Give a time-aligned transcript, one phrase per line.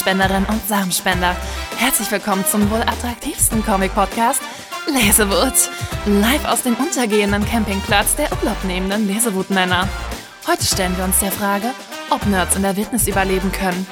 [0.00, 1.36] Samenspenderinnen und Samenspender.
[1.76, 4.40] Herzlich willkommen zum wohl attraktivsten Comic-Podcast
[4.86, 5.52] Lesewut.
[6.06, 9.86] Live aus dem untergehenden Campingplatz der urlaubnehmenden Lesewutmänner.
[10.48, 11.72] Heute stellen wir uns der Frage,
[12.08, 13.86] ob Nerds in der Wildnis überleben können.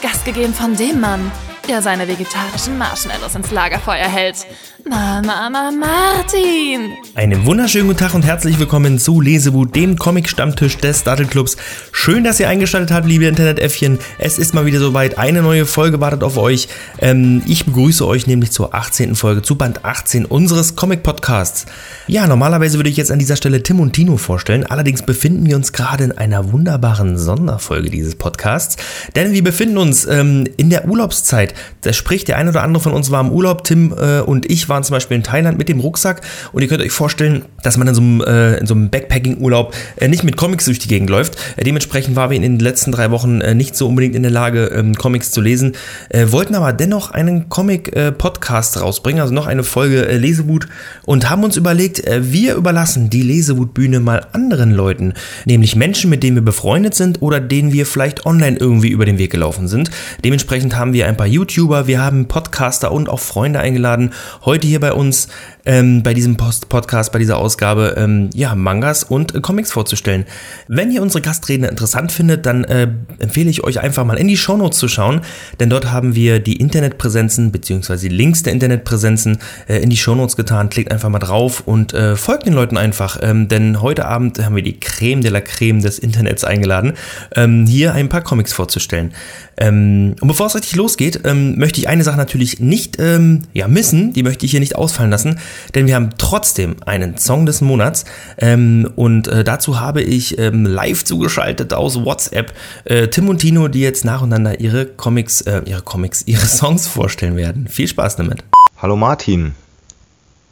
[0.00, 1.30] Gast gegeben von dem Mann,
[1.68, 4.46] der seine vegetarischen Marshmallows ins Lagerfeuer hält.
[4.88, 6.92] Mama, Mama Martin!
[7.14, 11.56] Einen wunderschönen guten Tag und herzlich willkommen zu Lesewut, dem Comic-Stammtisch des Dattelclubs.
[11.92, 14.00] Schön, dass ihr eingeschaltet habt, liebe Internetäffchen.
[14.18, 15.18] Es ist mal wieder soweit.
[15.18, 16.66] Eine neue Folge wartet auf euch.
[16.98, 19.14] Ähm, ich begrüße euch nämlich zur 18.
[19.14, 21.66] Folge, zu Band 18 unseres Comic-Podcasts.
[22.08, 24.66] Ja, normalerweise würde ich jetzt an dieser Stelle Tim und Tino vorstellen.
[24.66, 28.76] Allerdings befinden wir uns gerade in einer wunderbaren Sonderfolge dieses Podcasts.
[29.14, 31.51] Denn wir befinden uns ähm, in der Urlaubszeit.
[31.82, 33.64] Das spricht der eine oder andere von uns war im Urlaub.
[33.64, 36.82] Tim äh, und ich waren zum Beispiel in Thailand mit dem Rucksack und ihr könnt
[36.82, 40.64] euch vorstellen, dass man in so einem, äh, so einem Backpacking-Urlaub äh, nicht mit Comics
[40.64, 41.36] durch die Gegend läuft.
[41.56, 44.32] Äh, dementsprechend waren wir in den letzten drei Wochen äh, nicht so unbedingt in der
[44.32, 45.72] Lage, ähm, Comics zu lesen,
[46.08, 50.68] äh, wollten aber dennoch einen Comic-Podcast rausbringen, also noch eine Folge Lesewut
[51.04, 55.14] und haben uns überlegt, wir überlassen die Lesewut-Bühne mal anderen Leuten,
[55.44, 59.18] nämlich Menschen, mit denen wir befreundet sind oder denen wir vielleicht online irgendwie über den
[59.18, 59.90] Weg gelaufen sind.
[60.24, 64.12] Dementsprechend haben wir ein paar YouTuber, wir haben Podcaster und auch Freunde eingeladen,
[64.44, 65.26] heute hier bei uns
[65.64, 70.24] ähm, bei diesem Post Podcast, bei dieser Ausgabe, ähm, ja, Mangas und äh, Comics vorzustellen.
[70.68, 72.88] Wenn ihr unsere Gastredner interessant findet, dann äh,
[73.18, 75.20] empfehle ich euch einfach mal in die Shownotes zu schauen,
[75.60, 77.96] denn dort haben wir die Internetpräsenzen bzw.
[77.96, 79.38] die Links der Internetpräsenzen
[79.68, 80.68] äh, in die Shownotes getan.
[80.68, 84.56] Klickt einfach mal drauf und äh, folgt den Leuten einfach, ähm, denn heute Abend haben
[84.56, 86.94] wir die Creme de la Creme des Internets eingeladen,
[87.36, 89.12] ähm, hier ein paar Comics vorzustellen.
[89.56, 93.68] Ähm, und bevor es richtig losgeht, ähm, möchte ich eine Sache natürlich nicht ähm, ja,
[93.68, 95.38] missen, die möchte ich hier nicht ausfallen lassen,
[95.74, 98.04] denn wir haben trotzdem einen Song des Monats
[98.38, 102.52] ähm, und äh, dazu habe ich ähm, live zugeschaltet aus WhatsApp
[102.84, 107.36] äh, Tim und Tino, die jetzt nacheinander ihre Comics, äh, ihre Comics, ihre Songs vorstellen
[107.36, 107.66] werden.
[107.68, 108.44] Viel Spaß damit.
[108.76, 109.54] Hallo Martin.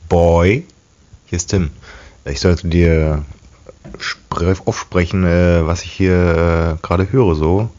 [0.09, 0.65] Boy.
[1.27, 1.71] Hier ist Tim.
[2.25, 3.25] Ich sollte dir
[4.65, 7.71] aufsprechen, äh, was ich hier äh, gerade höre so.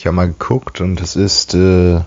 [0.00, 2.00] Ich habe mal geguckt und es ist, äh,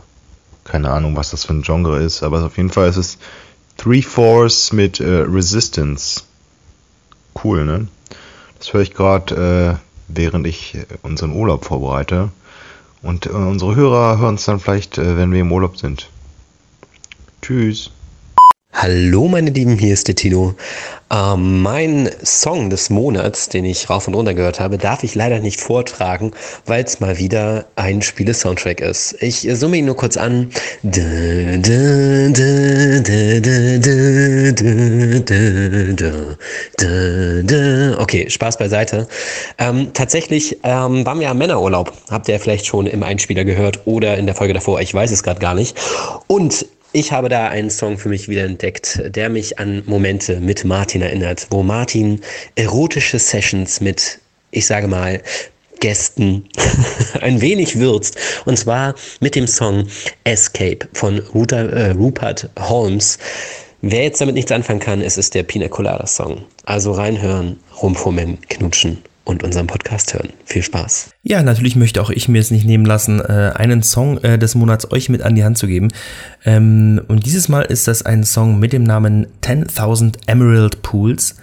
[0.64, 3.20] keine Ahnung, was das für ein Genre ist, aber auf jeden Fall ist es
[3.78, 6.24] Three Force mit äh, Resistance.
[7.44, 7.88] Cool, ne?
[8.58, 12.30] Das höre ich gerade, äh, während ich äh, unseren Urlaub vorbereite.
[13.04, 16.10] Und äh, unsere Hörer hören es dann vielleicht, äh, wenn wir im Urlaub sind.
[17.44, 17.92] Tschüss.
[18.76, 20.56] Hallo meine Lieben, hier ist der Tino.
[21.12, 25.40] Ähm, mein Song des Monats, den ich rauf und runter gehört habe, darf ich leider
[25.40, 26.32] nicht vortragen,
[26.66, 29.16] weil es mal wieder ein Spiele-Soundtrack ist.
[29.22, 30.50] Ich summe ihn nur kurz an.
[38.00, 39.08] Okay, Spaß beiseite.
[39.60, 41.94] Ähm, tatsächlich ähm, waren wir am Männerurlaub.
[42.10, 45.22] Habt ihr vielleicht schon im Einspieler gehört oder in der Folge davor, ich weiß es
[45.22, 45.78] gerade gar nicht.
[46.26, 50.64] Und ich habe da einen Song für mich wieder entdeckt, der mich an Momente mit
[50.64, 52.22] Martin erinnert, wo Martin
[52.56, 54.20] erotische Sessions mit,
[54.52, 55.22] ich sage mal,
[55.80, 56.48] Gästen
[57.22, 58.18] ein wenig würzt.
[58.46, 59.88] Und zwar mit dem Song
[60.24, 63.18] Escape von Rupert, äh, Rupert Holmes.
[63.82, 66.46] Wer jetzt damit nichts anfangen kann, es ist der Pina Colada Song.
[66.64, 70.30] Also reinhören, rumfummeln, knutschen und unseren Podcast hören.
[70.46, 71.12] Viel Spaß.
[71.24, 74.56] Ja, natürlich möchte auch ich mir es nicht nehmen lassen, äh, einen Song äh, des
[74.56, 75.90] Monats euch mit an die Hand zu geben.
[76.46, 81.36] Ähm, und dieses Mal ist das ein Song mit dem Namen 10.000 Emerald Pools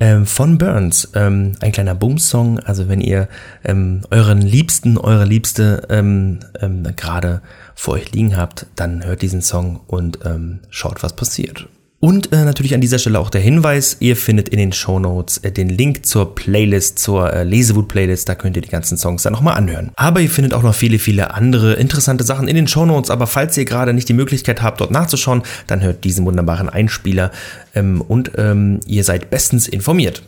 [0.00, 1.10] ähm, von Burns.
[1.14, 2.60] Ähm, ein kleiner Boom-Song.
[2.60, 3.28] Also wenn ihr
[3.64, 5.86] euren Liebsten, eure Liebste
[6.96, 7.40] gerade
[7.74, 10.18] vor euch liegen habt, dann hört diesen Song und
[10.68, 11.66] schaut, was passiert.
[12.04, 15.38] Und äh, natürlich an dieser Stelle auch der Hinweis, ihr findet in den Show Notes
[15.38, 19.32] äh, den Link zur Playlist, zur äh, Lesewut-Playlist, da könnt ihr die ganzen Songs dann
[19.32, 19.90] nochmal anhören.
[19.96, 23.26] Aber ihr findet auch noch viele, viele andere interessante Sachen in den Show Notes, aber
[23.26, 27.30] falls ihr gerade nicht die Möglichkeit habt, dort nachzuschauen, dann hört diesen wunderbaren Einspieler
[27.74, 30.22] ähm, und ähm, ihr seid bestens informiert.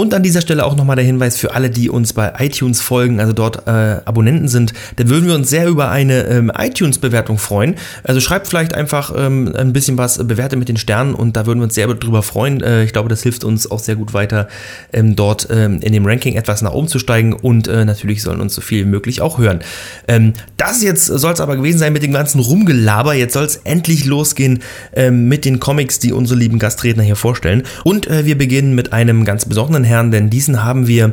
[0.00, 3.20] Und an dieser Stelle auch nochmal der Hinweis für alle, die uns bei iTunes folgen,
[3.20, 7.74] also dort äh, Abonnenten sind, dann würden wir uns sehr über eine ähm, iTunes-Bewertung freuen.
[8.02, 11.58] Also schreibt vielleicht einfach ähm, ein bisschen was, bewerte mit den Sternen und da würden
[11.58, 12.62] wir uns sehr drüber freuen.
[12.62, 14.48] Äh, ich glaube, das hilft uns auch sehr gut weiter,
[14.94, 18.40] ähm, dort ähm, in dem Ranking etwas nach oben zu steigen und äh, natürlich sollen
[18.40, 19.60] uns so viel wie möglich auch hören.
[20.08, 23.12] Ähm, das jetzt soll es aber gewesen sein mit dem ganzen Rumgelaber.
[23.12, 24.60] Jetzt soll es endlich losgehen
[24.96, 27.64] ähm, mit den Comics, die unsere lieben Gastredner hier vorstellen.
[27.84, 31.12] Und äh, wir beginnen mit einem ganz besonderen Herrn, denn diesen haben wir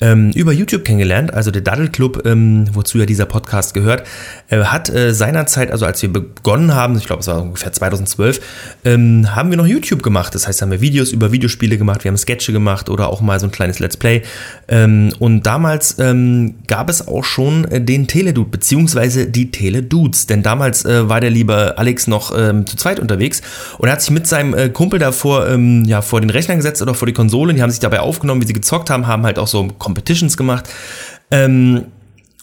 [0.00, 1.32] ähm, über YouTube kennengelernt.
[1.32, 4.04] Also der Daddle Club, ähm, wozu ja dieser Podcast gehört,
[4.48, 8.40] äh, hat äh, seinerzeit, also als wir begonnen haben, ich glaube es war ungefähr 2012,
[8.84, 10.34] ähm, haben wir noch YouTube gemacht.
[10.34, 13.40] Das heißt, haben wir Videos über Videospiele gemacht, wir haben Sketche gemacht oder auch mal
[13.40, 14.22] so ein kleines Let's Play.
[14.68, 20.26] Ähm, und damals ähm, gab es auch schon äh, den Teledude, beziehungsweise die Teledudes.
[20.26, 23.42] Denn damals äh, war der liebe Alex noch ähm, zu zweit unterwegs
[23.78, 26.94] und er hat sich mit seinem äh, Kumpel davor ja, vor den Rechner gesetzt oder
[26.94, 27.54] vor die Konsole.
[27.54, 30.68] Die haben sich dabei aufgenommen, wie sie gezockt haben, haben halt auch so Competitions gemacht.
[31.30, 31.84] Ähm,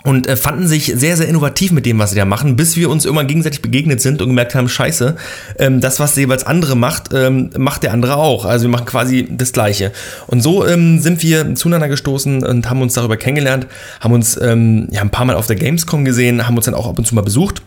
[0.05, 2.91] und äh, fanden sich sehr, sehr innovativ mit dem, was sie da machen, bis wir
[2.91, 5.15] uns irgendwann gegenseitig begegnet sind und gemerkt haben, scheiße,
[5.57, 8.45] ähm, das, was jeweils andere macht, ähm, macht der andere auch.
[8.45, 9.91] Also wir machen quasi das Gleiche.
[10.27, 13.65] Und so ähm, sind wir zueinander gestoßen und haben uns darüber kennengelernt,
[13.99, 16.87] haben uns ähm, ja, ein paar Mal auf der Gamescom gesehen, haben uns dann auch
[16.87, 17.63] ab und zu mal besucht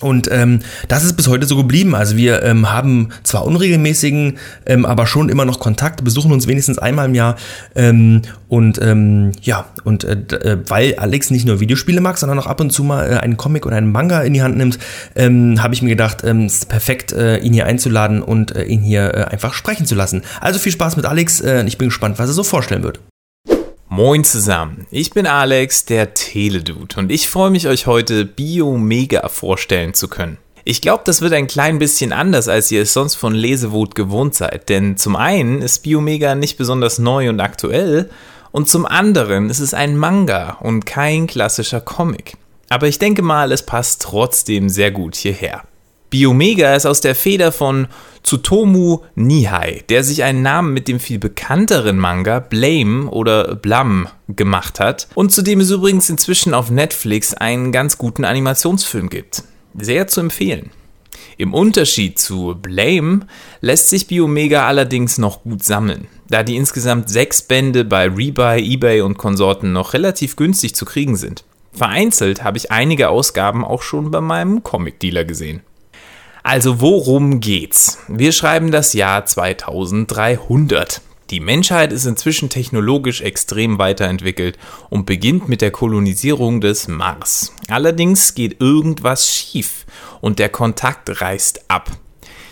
[0.00, 1.94] und ähm, das ist bis heute so geblieben.
[1.94, 6.78] Also wir ähm, haben zwar unregelmäßigen, ähm, aber schon immer noch Kontakt, besuchen uns wenigstens
[6.78, 7.36] einmal im Jahr.
[7.74, 12.46] Ähm, und ähm, ja, und äh, äh, weil Alex nicht nur Videospiele mag, sondern auch
[12.46, 14.78] ab und zu mal äh, einen Comic oder einen Manga in die Hand nimmt,
[15.14, 18.64] ähm, habe ich mir gedacht, ähm, es ist perfekt, äh, ihn hier einzuladen und äh,
[18.64, 20.22] ihn hier äh, einfach sprechen zu lassen.
[20.40, 21.40] Also viel Spaß mit Alex.
[21.40, 23.00] Äh, ich bin gespannt, was er so vorstellen wird.
[23.92, 29.94] Moin zusammen, ich bin Alex, der Teledude und ich freue mich, euch heute Biomega vorstellen
[29.94, 30.38] zu können.
[30.64, 34.36] Ich glaube, das wird ein klein bisschen anders, als ihr es sonst von Lesewut gewohnt
[34.36, 38.10] seid, denn zum einen ist Biomega nicht besonders neu und aktuell
[38.52, 42.36] und zum anderen ist es ein Manga und kein klassischer Comic.
[42.68, 45.64] Aber ich denke mal, es passt trotzdem sehr gut hierher.
[46.10, 47.86] Biomega ist aus der Feder von
[48.24, 54.80] Tsutomu Nihai, der sich einen Namen mit dem viel bekannteren Manga Blame oder Blam gemacht
[54.80, 59.44] hat und zu dem es übrigens inzwischen auf Netflix einen ganz guten Animationsfilm gibt.
[59.78, 60.70] Sehr zu empfehlen.
[61.38, 63.20] Im Unterschied zu Blame
[63.60, 69.00] lässt sich Biomega allerdings noch gut sammeln, da die insgesamt sechs Bände bei Rebuy, eBay
[69.00, 71.44] und Konsorten noch relativ günstig zu kriegen sind.
[71.72, 75.62] Vereinzelt habe ich einige Ausgaben auch schon bei meinem Comic-Dealer gesehen.
[76.42, 77.98] Also worum geht's?
[78.08, 81.02] Wir schreiben das Jahr 2300.
[81.30, 84.58] Die Menschheit ist inzwischen technologisch extrem weiterentwickelt
[84.88, 87.52] und beginnt mit der Kolonisierung des Mars.
[87.68, 89.86] Allerdings geht irgendwas schief
[90.20, 91.90] und der Kontakt reißt ab.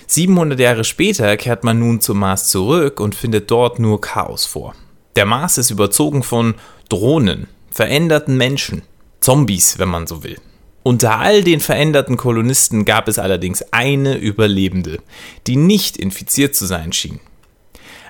[0.06, 4.74] 700 Jahre später kehrt man nun zum Mars zurück und findet dort nur Chaos vor.
[5.16, 6.54] Der Mars ist überzogen von
[6.88, 8.82] Drohnen, veränderten Menschen,
[9.20, 10.36] Zombies, wenn man so will.
[10.82, 14.98] Unter all den veränderten Kolonisten gab es allerdings eine Überlebende,
[15.46, 17.20] die nicht infiziert zu sein schien.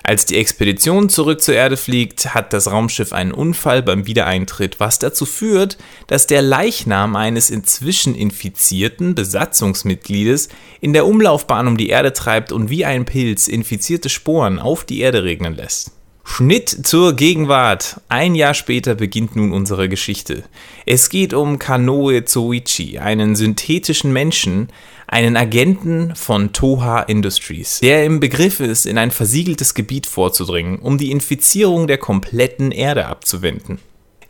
[0.09, 4.97] Als die Expedition zurück zur Erde fliegt, hat das Raumschiff einen Unfall beim Wiedereintritt, was
[4.97, 5.77] dazu führt,
[6.07, 10.49] dass der Leichnam eines inzwischen infizierten Besatzungsmitgliedes
[10.81, 15.01] in der Umlaufbahn um die Erde treibt und wie ein Pilz infizierte Sporen auf die
[15.01, 15.91] Erde regnen lässt.
[16.31, 17.99] Schnitt zur Gegenwart.
[18.07, 20.43] Ein Jahr später beginnt nun unsere Geschichte.
[20.85, 24.69] Es geht um Kanoe Zoichi, einen synthetischen Menschen,
[25.05, 30.97] einen Agenten von Toha Industries, der im Begriff ist, in ein versiegeltes Gebiet vorzudringen, um
[30.97, 33.79] die Infizierung der kompletten Erde abzuwenden.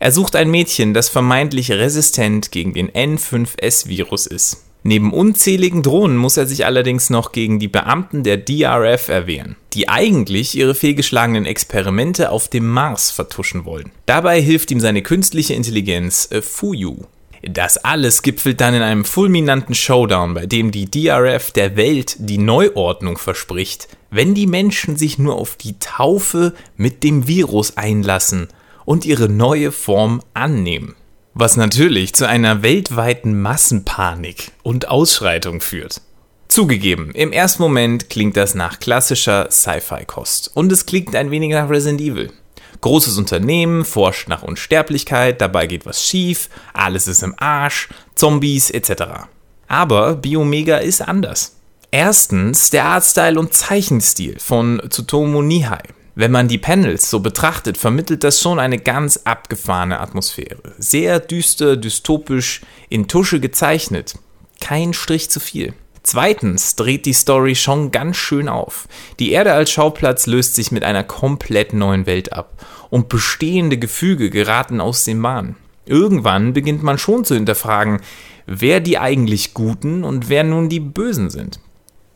[0.00, 4.64] Er sucht ein Mädchen, das vermeintlich resistent gegen den N5S-Virus ist.
[4.82, 9.88] Neben unzähligen Drohnen muss er sich allerdings noch gegen die Beamten der DRF erwehren, die
[9.88, 13.92] eigentlich ihre fehlgeschlagenen Experimente auf dem Mars vertuschen wollen.
[14.06, 17.04] Dabei hilft ihm seine künstliche Intelligenz äh, Fuyu.
[17.42, 22.38] Das alles gipfelt dann in einem fulminanten Showdown, bei dem die DRF der Welt die
[22.38, 28.48] Neuordnung verspricht, wenn die Menschen sich nur auf die Taufe mit dem Virus einlassen
[28.84, 30.96] und ihre neue Form annehmen
[31.34, 36.00] was natürlich zu einer weltweiten Massenpanik und Ausschreitung führt.
[36.48, 41.70] Zugegeben, im ersten Moment klingt das nach klassischer Sci-Fi-Kost und es klingt ein wenig nach
[41.70, 42.32] Resident Evil.
[42.80, 49.28] Großes Unternehmen forscht nach Unsterblichkeit, dabei geht was schief, alles ist im Arsch, Zombies etc.
[49.68, 51.56] Aber Biomega ist anders.
[51.92, 55.82] Erstens der Artstyle und Zeichenstil von Tsutomu Nihai.
[56.14, 60.60] Wenn man die Panels so betrachtet, vermittelt das schon eine ganz abgefahrene Atmosphäre.
[60.78, 64.14] Sehr düster, dystopisch, in Tusche gezeichnet.
[64.60, 65.74] Kein Strich zu viel.
[66.02, 68.88] Zweitens dreht die Story schon ganz schön auf.
[69.18, 72.52] Die Erde als Schauplatz löst sich mit einer komplett neuen Welt ab
[72.88, 75.56] und bestehende Gefüge geraten aus den Bahnen.
[75.86, 78.00] Irgendwann beginnt man schon zu hinterfragen,
[78.46, 81.60] wer die eigentlich Guten und wer nun die Bösen sind.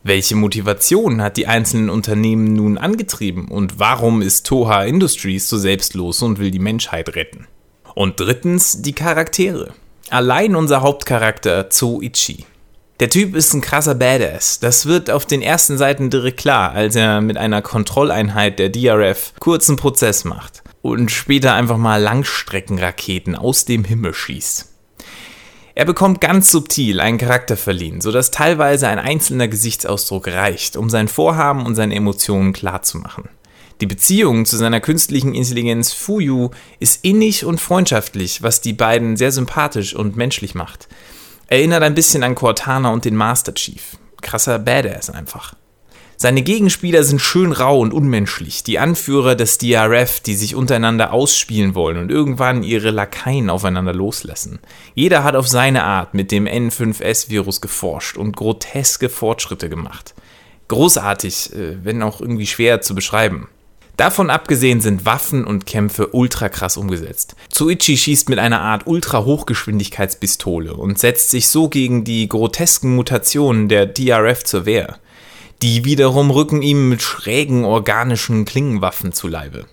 [0.07, 6.21] Welche Motivation hat die einzelnen Unternehmen nun angetrieben und warum ist Toha Industries so selbstlos
[6.21, 7.47] und will die Menschheit retten?
[7.95, 9.73] Und drittens die Charaktere.
[10.11, 12.45] Allein unser Hauptcharakter Zoichi.
[12.99, 14.59] Der Typ ist ein krasser Badass.
[14.59, 19.33] Das wird auf den ersten Seiten direkt klar, als er mit einer Kontrolleinheit der DRF
[19.39, 24.74] kurzen Prozess macht und später einfach mal Langstreckenraketen aus dem Himmel schießt.
[25.77, 31.09] Er bekommt ganz subtil einen Charakter verliehen, sodass teilweise ein einzelner Gesichtsausdruck reicht, um sein
[31.09, 33.27] Vorhaben und seine Emotionen klarzumachen.
[33.81, 39.33] Die Beziehung zu seiner künstlichen Intelligenz Fuyu ist innig und freundschaftlich, was die beiden sehr
[39.33, 40.87] sympathisch und menschlich macht.
[41.47, 43.97] Erinnert ein bisschen an Cortana und den Master Chief.
[44.21, 45.54] Krasser Badass einfach.
[46.17, 51.75] Seine Gegenspieler sind schön rau und unmenschlich, die Anführer des DRF, die sich untereinander ausspielen
[51.75, 54.59] wollen und irgendwann ihre Lakaien aufeinander loslassen.
[54.93, 60.15] Jeder hat auf seine Art mit dem N5S-Virus geforscht und groteske Fortschritte gemacht.
[60.69, 63.49] Großartig, äh, wenn auch irgendwie schwer zu beschreiben.
[63.97, 67.35] Davon abgesehen sind Waffen und Kämpfe ultra krass umgesetzt.
[67.49, 73.85] Tsuichi schießt mit einer Art Ultra-Hochgeschwindigkeitspistole und setzt sich so gegen die grotesken Mutationen der
[73.85, 74.97] DRF zur Wehr.
[75.61, 79.65] Die wiederum rücken ihm mit schrägen organischen Klingenwaffen zu Leibe.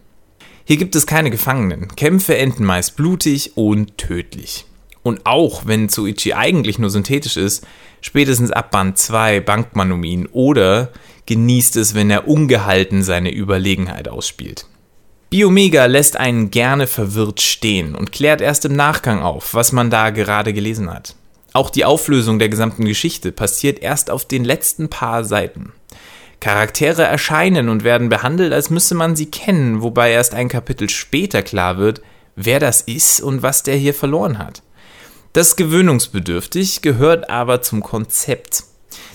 [0.64, 1.88] Hier gibt es keine Gefangenen.
[1.96, 4.64] Kämpfe enden meist blutig und tödlich.
[5.02, 7.66] Und auch wenn Tsuichi eigentlich nur synthetisch ist,
[8.00, 10.92] spätestens ab Band 2 bangt man um ihn oder
[11.26, 14.66] genießt es, wenn er ungehalten seine Überlegenheit ausspielt.
[15.30, 20.10] Biomega lässt einen gerne verwirrt stehen und klärt erst im Nachgang auf, was man da
[20.10, 21.16] gerade gelesen hat.
[21.52, 25.72] Auch die Auflösung der gesamten Geschichte passiert erst auf den letzten paar Seiten.
[26.40, 31.42] Charaktere erscheinen und werden behandelt, als müsse man sie kennen, wobei erst ein Kapitel später
[31.42, 32.02] klar wird,
[32.34, 34.62] wer das ist und was der hier verloren hat.
[35.34, 38.64] Das ist gewöhnungsbedürftig, gehört aber zum Konzept.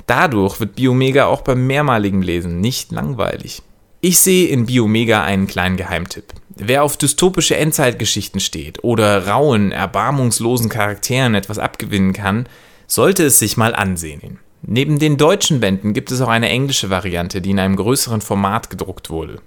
[0.06, 3.62] Dadurch wird Biomega auch beim mehrmaligen Lesen nicht langweilig.
[4.00, 6.34] Ich sehe in Biomega einen kleinen Geheimtipp.
[6.60, 12.48] Wer auf dystopische Endzeitgeschichten steht oder rauen, erbarmungslosen Charakteren etwas abgewinnen kann,
[12.88, 14.40] sollte es sich mal ansehen.
[14.64, 18.70] Neben den deutschen Bänden gibt es auch eine englische Variante, die in einem größeren Format
[18.70, 19.40] gedruckt wurde.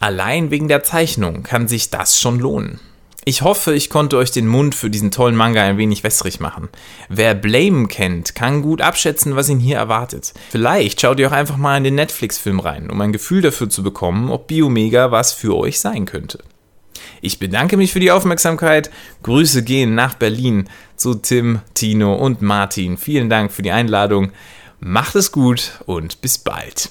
[0.00, 2.80] Allein wegen der Zeichnung kann sich das schon lohnen.
[3.24, 6.68] Ich hoffe, ich konnte euch den Mund für diesen tollen Manga ein wenig wässrig machen.
[7.08, 10.32] Wer Blame kennt, kann gut abschätzen, was ihn hier erwartet.
[10.50, 13.82] Vielleicht schaut ihr auch einfach mal in den Netflix-Film rein, um ein Gefühl dafür zu
[13.82, 16.38] bekommen, ob Biomega was für euch sein könnte.
[17.20, 18.90] Ich bedanke mich für die Aufmerksamkeit.
[19.22, 22.96] Grüße gehen nach Berlin zu Tim, Tino und Martin.
[22.96, 24.32] Vielen Dank für die Einladung.
[24.80, 26.90] Macht es gut und bis bald.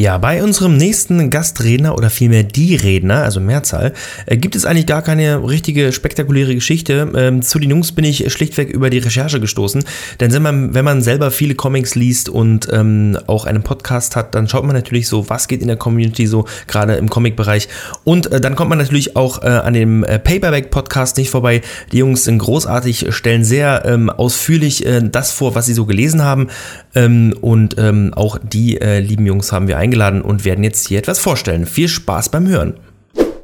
[0.00, 3.92] Ja, bei unserem nächsten Gastredner oder vielmehr die Redner, also Mehrzahl,
[4.24, 7.12] äh, gibt es eigentlich gar keine richtige spektakuläre Geschichte.
[7.14, 9.84] Ähm, zu den Jungs bin ich schlichtweg über die Recherche gestoßen.
[10.18, 14.64] Denn wenn man, selber viele Comics liest und ähm, auch einen Podcast hat, dann schaut
[14.64, 17.68] man natürlich so, was geht in der Community so, gerade im Comic-Bereich.
[18.02, 21.60] Und äh, dann kommt man natürlich auch äh, an dem Paperback-Podcast nicht vorbei.
[21.92, 26.48] Die Jungs sind großartig, stellen sehr ähm, ausführlich das vor, was sie so gelesen haben.
[26.94, 31.66] Und auch die lieben Jungs haben wir eingestellt eingeladen und werden jetzt hier etwas vorstellen.
[31.66, 32.74] Viel Spaß beim Hören.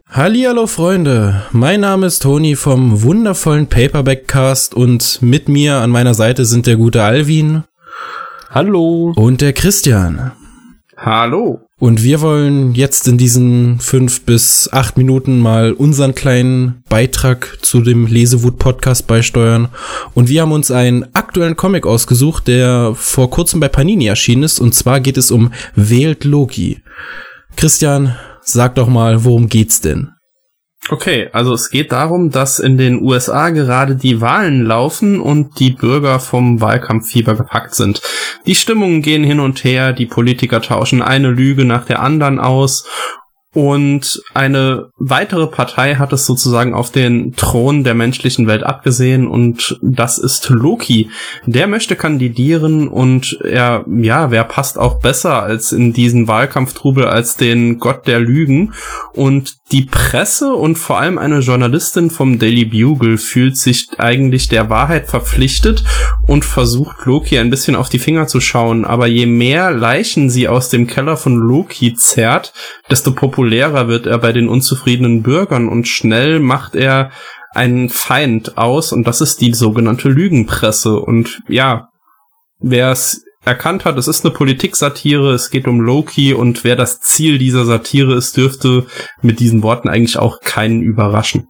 [0.08, 6.14] Hallihallo Freunde, mein Name ist Toni vom wundervollen Paperback Cast und mit mir an meiner
[6.14, 7.64] Seite sind der gute Alvin.
[8.50, 9.12] Hallo.
[9.16, 10.30] Und der Christian.
[10.96, 11.65] Hallo.
[11.78, 17.83] Und wir wollen jetzt in diesen fünf bis acht Minuten mal unseren kleinen Beitrag zu
[17.83, 19.68] dem Lesewut-Podcast beisteuern.
[20.14, 24.59] Und wir haben uns einen aktuellen Comic ausgesucht, der vor kurzem bei Panini erschienen ist.
[24.59, 26.80] Und zwar geht es um Wählt Loki.
[27.56, 30.12] Christian, sag doch mal, worum geht's denn?
[30.88, 35.71] Okay, also es geht darum, dass in den USA gerade die Wahlen laufen und die
[35.71, 38.00] Bürger vom Wahlkampffieber gepackt sind.
[38.46, 42.86] Die Stimmungen gehen hin und her, die Politiker tauschen eine Lüge nach der anderen aus.
[43.56, 49.26] Und eine weitere Partei hat es sozusagen auf den Thron der menschlichen Welt abgesehen.
[49.26, 51.08] Und das ist Loki.
[51.46, 57.38] Der möchte kandidieren und er, ja, wer passt auch besser als in diesen Wahlkampftrubel als
[57.38, 58.74] den Gott der Lügen?
[59.14, 64.70] Und die Presse und vor allem eine Journalistin vom Daily Bugle fühlt sich eigentlich der
[64.70, 65.82] Wahrheit verpflichtet
[66.28, 68.85] und versucht Loki ein bisschen auf die Finger zu schauen.
[68.85, 72.52] Aber je mehr Leichen sie aus dem Keller von Loki zerrt,
[72.90, 77.11] desto populärer wird er bei den unzufriedenen Bürgern und schnell macht er
[77.52, 81.00] einen Feind aus und das ist die sogenannte Lügenpresse.
[81.00, 81.88] Und ja,
[82.61, 87.00] wer es erkannt hat, es ist eine Politik-Satire, es geht um Loki und wer das
[87.00, 88.86] Ziel dieser Satire ist, dürfte
[89.22, 91.46] mit diesen Worten eigentlich auch keinen überraschen.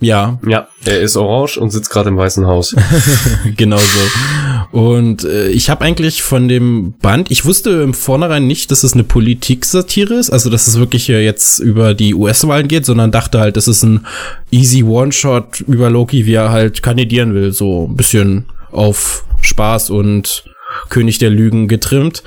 [0.00, 0.40] Ja.
[0.46, 2.74] Ja, er ist orange und sitzt gerade im Weißen Haus.
[3.56, 4.78] genau so.
[4.78, 8.94] Und äh, ich habe eigentlich von dem Band, ich wusste im Vornherein nicht, dass es
[8.94, 13.38] eine Politik-Satire ist, also dass es wirklich äh, jetzt über die US-Wahlen geht, sondern dachte
[13.38, 14.06] halt, das ist ein
[14.50, 20.44] easy One-Shot über Loki, wie er halt kandidieren will, so ein bisschen auf Spaß und
[20.88, 22.22] König der Lügen getrimmt.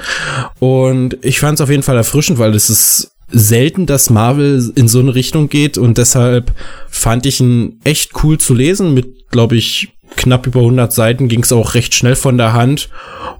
[0.59, 4.87] Und ich fand es auf jeden Fall erfrischend, weil es ist selten, dass Marvel in
[4.87, 6.53] so eine Richtung geht und deshalb
[6.89, 8.93] fand ich ihn echt cool zu lesen.
[8.93, 12.89] Mit, glaube ich, knapp über 100 Seiten ging es auch recht schnell von der Hand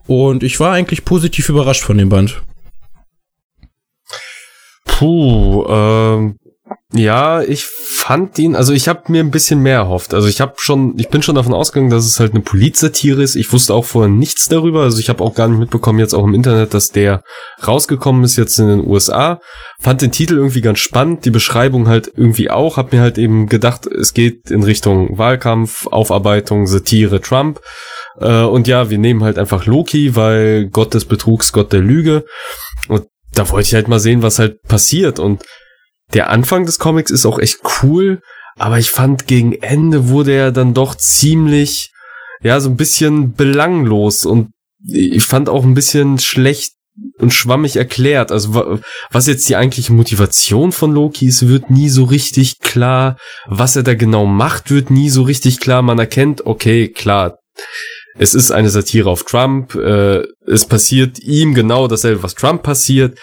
[0.08, 2.42] und ich war eigentlich positiv überrascht von dem Band.
[4.86, 6.38] Puh, ähm,
[6.94, 10.14] ja, ich fand ihn, also ich habe mir ein bisschen mehr erhofft.
[10.14, 13.36] Also ich habe schon, ich bin schon davon ausgegangen, dass es halt eine Polizsatire ist.
[13.36, 14.84] Ich wusste auch vorher nichts darüber.
[14.84, 17.24] Also ich habe auch gar nicht mitbekommen jetzt auch im Internet, dass der
[17.66, 19.42] rausgekommen ist jetzt in den USA.
[19.80, 22.78] Fand den Titel irgendwie ganz spannend, die Beschreibung halt irgendwie auch.
[22.78, 27.62] Hab mir halt eben gedacht, es geht in Richtung Wahlkampf, Aufarbeitung, Satire, Trump.
[28.20, 32.26] Äh, und ja, wir nehmen halt einfach Loki, weil Gott des Betrugs, Gott der Lüge.
[32.88, 35.18] Und da wollte ich halt mal sehen, was halt passiert.
[35.18, 35.44] Und
[36.16, 38.22] der Anfang des Comics ist auch echt cool,
[38.56, 41.92] aber ich fand gegen Ende wurde er dann doch ziemlich,
[42.42, 44.52] ja, so ein bisschen belanglos und
[44.88, 46.72] ich fand auch ein bisschen schlecht
[47.20, 48.32] und schwammig erklärt.
[48.32, 48.80] Also
[49.12, 53.18] was jetzt die eigentliche Motivation von Loki ist, wird nie so richtig klar.
[53.46, 55.82] Was er da genau macht, wird nie so richtig klar.
[55.82, 57.40] Man erkennt, okay, klar,
[58.18, 59.76] es ist eine Satire auf Trump.
[59.76, 63.18] Äh, es passiert ihm genau dasselbe, was Trump passiert.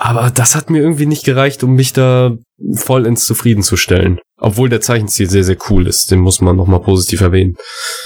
[0.00, 2.36] Aber das hat mir irgendwie nicht gereicht, um mich da
[2.76, 4.20] voll ins Zufrieden zu stellen.
[4.36, 6.12] Obwohl der Zeichenstil sehr, sehr cool ist.
[6.12, 7.56] Den muss man nochmal positiv erwähnen.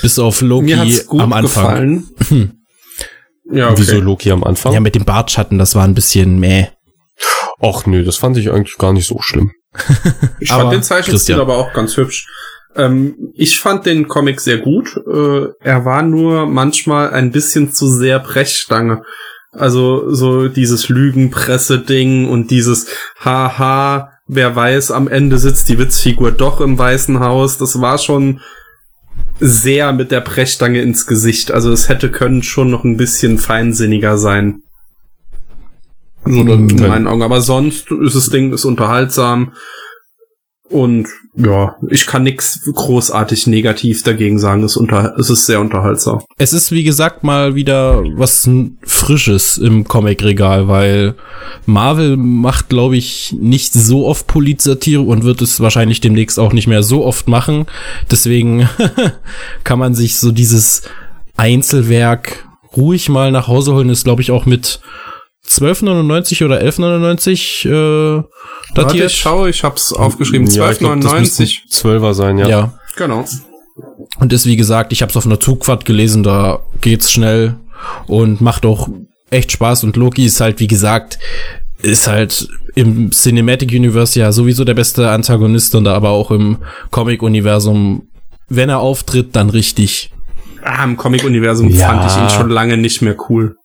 [0.01, 2.05] Bis auf Loki am Anfang.
[3.53, 3.75] ja, okay.
[3.77, 4.73] Wieso Loki am Anfang?
[4.73, 6.69] Ja, mit dem Bartschatten, das war ein bisschen meh.
[7.61, 9.53] Ach nö, das fand ich eigentlich gar nicht so schlimm.
[10.41, 11.41] ich fand den Zeichenstil Christian.
[11.41, 12.27] aber auch ganz hübsch.
[12.75, 14.97] Ähm, ich fand den Comic sehr gut.
[14.97, 19.03] Äh, er war nur manchmal ein bisschen zu sehr Brechstange.
[19.53, 22.87] Also so dieses Lügenpresse-Ding und dieses
[23.21, 27.59] Haha, wer weiß, am Ende sitzt die Witzfigur doch im Weißen Haus.
[27.59, 28.41] Das war schon
[29.41, 31.51] sehr mit der Brechstange ins Gesicht.
[31.51, 34.63] Also es hätte können schon noch ein bisschen feinsinniger sein.
[36.25, 37.23] So in meinen Augen.
[37.23, 39.53] Aber sonst ist das Ding ist unterhaltsam.
[40.73, 44.63] Und ja, ich kann nix großartig negativ dagegen sagen.
[44.63, 46.23] Es, unter, es ist sehr unterhaltsam.
[46.39, 48.49] Es ist, wie gesagt, mal wieder was
[48.83, 51.15] Frisches im Comic-Regal, weil
[51.67, 56.69] Marvel macht, glaube ich, nicht so oft Politsatire und wird es wahrscheinlich demnächst auch nicht
[56.69, 57.67] mehr so oft machen.
[58.11, 58.67] Deswegen
[59.65, 60.83] kann man sich so dieses
[61.37, 63.91] Einzelwerk ruhig mal nach Hause holen.
[63.91, 64.81] Ist, glaube ich, auch mit
[65.47, 68.23] 12,99 oder 11,99 äh,
[68.75, 68.77] datiert.
[68.77, 70.49] Warte, ich schaue, ich hab's aufgeschrieben.
[70.49, 71.69] Ja, 12,99.
[71.71, 72.49] 12er sein, ja.
[72.49, 72.73] Ja.
[72.97, 73.25] Genau.
[74.19, 77.57] Und ist wie gesagt, ich hab's auf einer Zugfahrt gelesen, da geht's schnell
[78.07, 78.89] und macht auch
[79.31, 81.19] echt Spaß und Loki ist halt wie gesagt,
[81.81, 86.59] ist halt im Cinematic Universe ja sowieso der beste Antagonist und aber auch im
[86.91, 88.09] Comic Universum,
[88.49, 90.11] wenn er auftritt, dann richtig.
[90.63, 91.89] Ah, im Comic Universum ja.
[91.89, 93.57] fand ich ihn schon lange nicht mehr cool.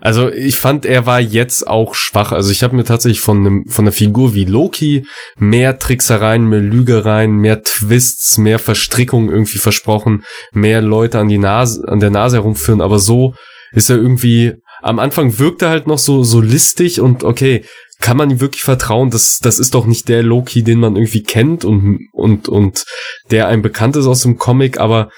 [0.00, 2.32] Also ich fand, er war jetzt auch schwach.
[2.32, 5.06] Also ich habe mir tatsächlich von einem von einer Figur wie Loki
[5.38, 11.86] mehr Tricksereien, mehr Lügereien, mehr Twists, mehr Verstrickungen irgendwie versprochen, mehr Leute an die Nase,
[11.86, 12.80] an der Nase herumführen.
[12.80, 13.34] Aber so
[13.72, 14.54] ist er irgendwie.
[14.82, 17.64] Am Anfang wirkt er halt noch so so listig und okay,
[18.00, 19.10] kann man ihm wirklich vertrauen?
[19.10, 22.86] Das das ist doch nicht der Loki, den man irgendwie kennt und und und
[23.30, 25.10] der einem bekannt ist aus dem Comic, aber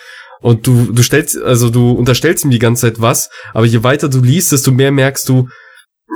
[0.42, 4.08] und du, du stellst, also du unterstellst ihm die ganze Zeit was, aber je weiter
[4.08, 5.48] du liest, desto mehr merkst du,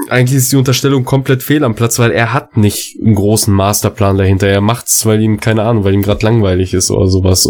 [0.09, 4.19] eigentlich ist die Unterstellung komplett fehl am Platz, weil er hat nicht einen großen Masterplan
[4.19, 4.47] dahinter.
[4.47, 7.49] Er macht's, weil ihm, keine Ahnung, weil ihm gerade langweilig ist oder sowas,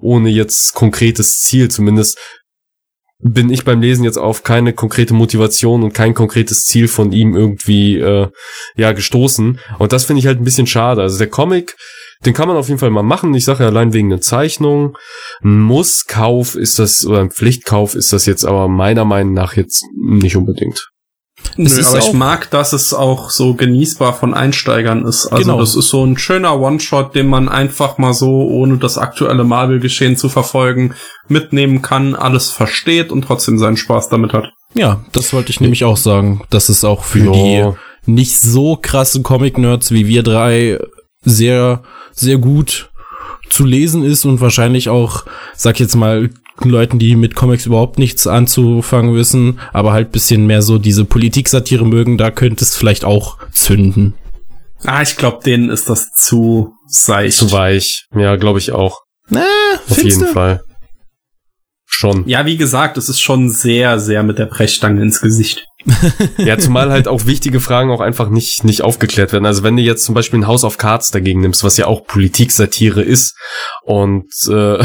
[0.00, 1.68] ohne jetzt konkretes Ziel.
[1.70, 2.18] Zumindest
[3.20, 7.34] bin ich beim Lesen jetzt auf keine konkrete Motivation und kein konkretes Ziel von ihm
[7.34, 8.28] irgendwie äh,
[8.76, 9.58] ja gestoßen.
[9.78, 11.02] Und das finde ich halt ein bisschen schade.
[11.02, 11.76] Also der Comic
[12.26, 13.32] den kann man auf jeden Fall mal machen.
[13.34, 14.96] Ich sage ja allein wegen der Zeichnung.
[15.42, 19.84] Ein Musskauf ist das, oder ein Pflichtkauf ist das jetzt aber meiner Meinung nach jetzt
[19.96, 20.88] nicht unbedingt.
[21.56, 25.26] Nö, aber ich mag, dass es auch so genießbar von Einsteigern ist.
[25.28, 25.60] Also Genau.
[25.60, 30.16] das ist so ein schöner One-Shot, den man einfach mal so, ohne das aktuelle Marvel-Geschehen
[30.16, 30.94] zu verfolgen,
[31.28, 34.50] mitnehmen kann, alles versteht und trotzdem seinen Spaß damit hat.
[34.74, 37.30] Ja, das wollte ich nämlich auch sagen, dass es auch für Ja.
[37.32, 40.78] die nicht so krasse Comic-Nerds wie wir drei
[41.22, 41.82] sehr,
[42.18, 42.90] sehr gut
[43.48, 46.30] zu lesen ist und wahrscheinlich auch, sag ich jetzt mal,
[46.64, 51.86] Leuten, die mit Comics überhaupt nichts anzufangen wissen, aber halt bisschen mehr so diese Politik-Satire
[51.86, 54.14] mögen, da könnte es vielleicht auch zünden.
[54.84, 57.36] Ah, ich glaube, denen ist das zu seicht.
[57.36, 58.06] Zu weich.
[58.14, 59.02] Ja, glaube ich auch.
[59.28, 59.44] Na,
[59.88, 60.62] Auf jeden Fall.
[61.86, 62.28] Schon.
[62.28, 65.67] Ja, wie gesagt, es ist schon sehr, sehr mit der Brechstange ins Gesicht.
[66.38, 69.46] Ja, zumal halt auch wichtige Fragen auch einfach nicht, nicht aufgeklärt werden.
[69.46, 72.04] Also wenn du jetzt zum Beispiel ein House of Cards dagegen nimmst, was ja auch
[72.04, 73.36] Politik-Satire ist
[73.82, 74.84] und äh,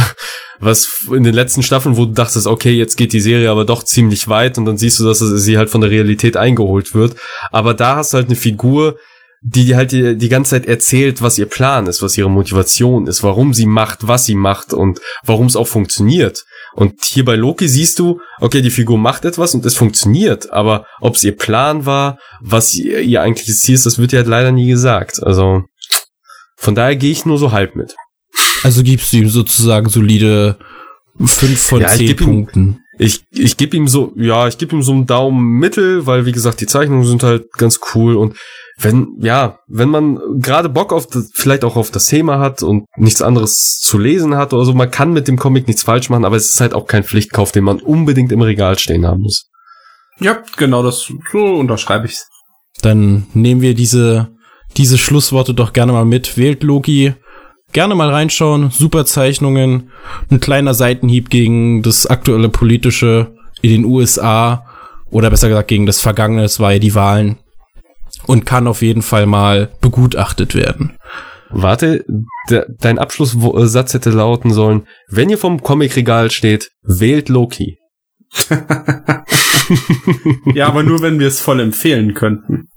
[0.60, 3.84] was in den letzten Staffeln, wo du dachtest, okay, jetzt geht die Serie aber doch
[3.84, 7.16] ziemlich weit und dann siehst du, dass sie halt von der Realität eingeholt wird.
[7.52, 8.98] Aber da hast du halt eine Figur,
[9.42, 13.24] die halt die, die ganze Zeit erzählt, was ihr Plan ist, was ihre Motivation ist,
[13.24, 16.46] warum sie macht, was sie macht und warum es auch funktioniert.
[16.76, 20.86] Und hier bei Loki siehst du, okay, die Figur macht etwas und es funktioniert, aber
[21.02, 24.28] ob es ihr Plan war, was ihr, ihr eigentliches Ziel ist, das wird ja halt
[24.28, 25.22] leider nie gesagt.
[25.22, 25.64] Also
[26.58, 27.96] von daher gehe ich nur so halb mit.
[28.64, 30.58] Also gibst du ihm sozusagen solide
[31.24, 32.83] fünf von Ja, zehn Punkten.
[33.04, 36.32] Ich, ich gebe ihm so, ja, ich gebe ihm so einen Daumen mittel, weil wie
[36.32, 38.36] gesagt, die Zeichnungen sind halt ganz cool und
[38.78, 42.86] wenn, ja, wenn man gerade Bock auf das, vielleicht auch auf das Thema hat und
[42.96, 46.26] nichts anderes zu lesen hat oder so, man kann mit dem Comic nichts falsch machen,
[46.26, 49.50] aber es ist halt auch kein Pflichtkauf, den man unbedingt im Regal stehen haben muss.
[50.20, 52.28] Ja, genau, das so unterschreibe ich's.
[52.82, 54.32] Dann nehmen wir diese,
[54.78, 56.38] diese Schlussworte doch gerne mal mit.
[56.38, 57.14] Wählt Loki.
[57.74, 58.70] Gerne mal reinschauen.
[58.72, 59.92] Super Zeichnungen.
[60.30, 64.66] Ein kleiner Seitenhieb gegen das aktuelle politische in den USA.
[65.10, 66.44] Oder besser gesagt gegen das Vergangene.
[66.44, 67.38] Es war ja die Wahlen.
[68.28, 70.98] Und kann auf jeden Fall mal begutachtet werden.
[71.50, 72.06] Warte,
[72.50, 77.78] de, dein Abschlusssatz hätte lauten sollen, wenn ihr vom Comicregal steht, wählt Loki.
[80.54, 82.70] Ja, aber nur, wenn wir es voll empfehlen könnten.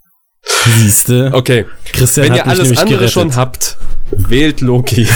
[0.49, 1.31] Siehste.
[1.33, 3.13] Okay, Christian wenn hat ihr mich alles andere gerettet.
[3.13, 3.77] schon habt,
[4.11, 5.03] wählt Loki.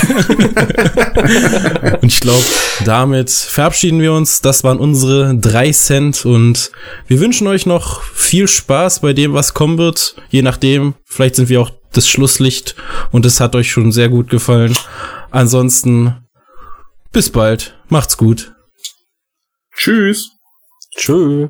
[2.02, 2.42] Und ich glaube,
[2.84, 4.40] damit verabschieden wir uns.
[4.40, 6.70] Das waren unsere drei Cent und
[7.06, 10.16] wir wünschen euch noch viel Spaß bei dem, was kommen wird.
[10.30, 12.76] Je nachdem, vielleicht sind wir auch das Schlusslicht
[13.10, 14.76] und es hat euch schon sehr gut gefallen.
[15.30, 16.16] Ansonsten,
[17.12, 17.76] bis bald.
[17.88, 18.52] Macht's gut.
[19.76, 20.30] Tschüss.
[20.96, 21.48] Tschö.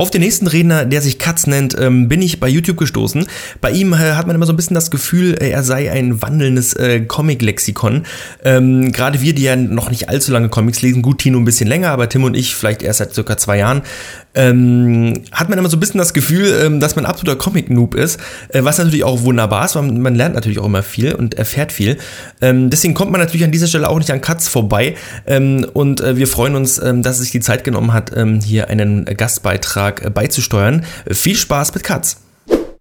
[0.00, 3.26] Auf den nächsten Redner, der sich Katz nennt, ähm, bin ich bei YouTube gestoßen.
[3.60, 6.22] Bei ihm äh, hat man immer so ein bisschen das Gefühl, äh, er sei ein
[6.22, 8.06] wandelndes äh, Comic-Lexikon.
[8.42, 11.68] Ähm, Gerade wir, die ja noch nicht allzu lange Comics lesen, gut, Tino ein bisschen
[11.68, 13.82] länger, aber Tim und ich vielleicht erst seit circa zwei Jahren,
[14.34, 17.94] ähm, hat man immer so ein bisschen das Gefühl, ähm, dass man ein absoluter Comic-Noob
[17.94, 21.34] ist, äh, was natürlich auch wunderbar ist, weil man, lernt natürlich auch immer viel und
[21.34, 21.98] erfährt viel.
[22.40, 24.94] Ähm, deswegen kommt man natürlich an dieser Stelle auch nicht an Katz vorbei
[25.26, 28.40] ähm, und äh, wir freuen uns, ähm, dass er sich die Zeit genommen hat, ähm,
[28.40, 30.84] hier einen Gastbeitrag äh, beizusteuern.
[31.10, 32.18] Viel Spaß mit Katz.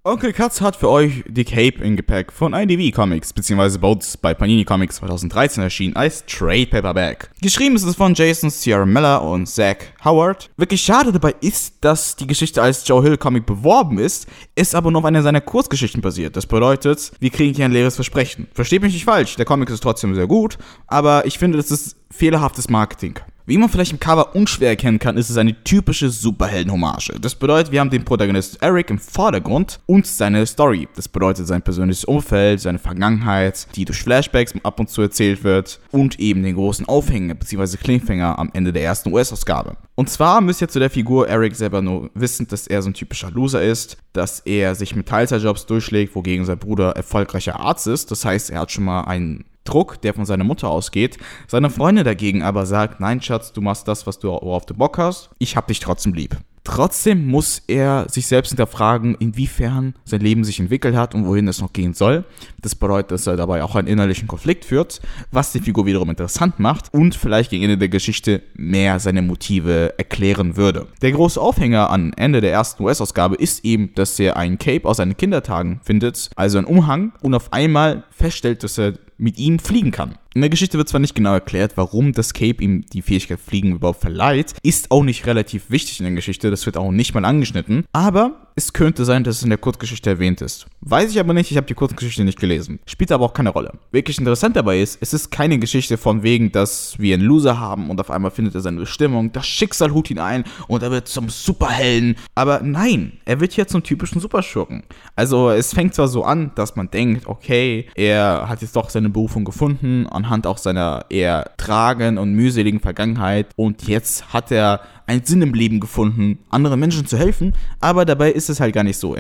[0.05, 4.33] Onkel Katz hat für euch The Cape in Gepäck von IDV Comics, bei uns bei
[4.33, 7.29] Panini Comics 2013 erschienen als Trade Paperback.
[7.41, 10.51] Geschrieben ist es von Jason Sierra Miller und Zach Howard.
[10.55, 14.89] Wirklich schade dabei ist, dass die Geschichte als Joe Hill Comic beworben ist, ist aber
[14.89, 16.37] nur auf einer seiner Kurzgeschichten basiert.
[16.37, 18.47] Das bedeutet, wir kriegen hier ein leeres Versprechen.
[18.53, 20.57] Versteht mich nicht falsch, der Comic ist trotzdem sehr gut,
[20.87, 23.19] aber ich finde, das ist fehlerhaftes Marketing.
[23.49, 27.13] Wie man vielleicht im Cover unschwer erkennen kann, ist es eine typische Superhelden-Hommage.
[27.19, 30.87] Das bedeutet, wir haben den Protagonist Eric im Vordergrund und seine Story.
[30.95, 35.79] Das bedeutet sein persönliches Umfeld, seine Vergangenheit, die durch Flashbacks ab und zu erzählt wird
[35.89, 37.77] und eben den großen Aufhänger bzw.
[37.77, 39.77] Klingfinger am Ende der ersten US-Ausgabe.
[39.95, 42.93] Und zwar müsst ihr zu der Figur Eric selber nur wissen, dass er so ein
[42.93, 48.11] typischer Loser ist, dass er sich mit Teilzeitjobs durchschlägt, wogegen sein Bruder erfolgreicher Arzt ist.
[48.11, 51.17] Das heißt, er hat schon mal einen Druck, der von seiner Mutter ausgeht.
[51.47, 54.97] Seine Freundin dagegen aber sagt, nein Schatz, du machst das, was du, worauf du Bock
[54.97, 55.29] hast.
[55.37, 56.37] Ich hab dich trotzdem lieb.
[56.63, 61.61] Trotzdem muss er sich selbst hinterfragen, inwiefern sein Leben sich entwickelt hat und wohin es
[61.61, 62.25] noch gehen soll.
[62.61, 66.59] Das bedeutet, dass er dabei auch einen innerlichen Konflikt führt, was die Figur wiederum interessant
[66.59, 70.87] macht und vielleicht gegen Ende der Geschichte mehr seine Motive erklären würde.
[71.01, 74.97] Der große Aufhänger am Ende der ersten US-Ausgabe ist eben, dass er einen Cape aus
[74.97, 79.91] seinen Kindertagen findet, also einen Umhang, und auf einmal feststellt, dass er mit ihm fliegen
[79.91, 80.15] kann.
[80.35, 83.71] In der Geschichte wird zwar nicht genau erklärt, warum das Cape ihm die Fähigkeit Fliegen
[83.71, 87.25] überhaupt verleiht, ist auch nicht relativ wichtig in der Geschichte, das wird auch nicht mal
[87.25, 90.67] angeschnitten, aber es könnte sein, dass es in der Kurzgeschichte erwähnt ist.
[90.81, 92.79] Weiß ich aber nicht, ich habe die Kurzgeschichte nicht gelesen.
[92.85, 93.71] Spielt aber auch keine Rolle.
[93.91, 97.89] Wirklich interessant dabei ist, es ist keine Geschichte von wegen, dass wir einen Loser haben
[97.89, 101.07] und auf einmal findet er seine Bestimmung, das Schicksal hut ihn ein und er wird
[101.07, 102.17] zum Superhelden.
[102.35, 104.83] Aber nein, er wird hier zum typischen Superschurken.
[105.15, 109.09] Also es fängt zwar so an, dass man denkt, okay, er hat jetzt doch seine
[109.09, 113.47] Berufung gefunden, anhand auch seiner eher tragen und mühseligen Vergangenheit.
[113.55, 118.31] Und jetzt hat er einen Sinn im Leben gefunden, anderen Menschen zu helfen, aber dabei
[118.31, 119.15] ist es halt gar nicht so.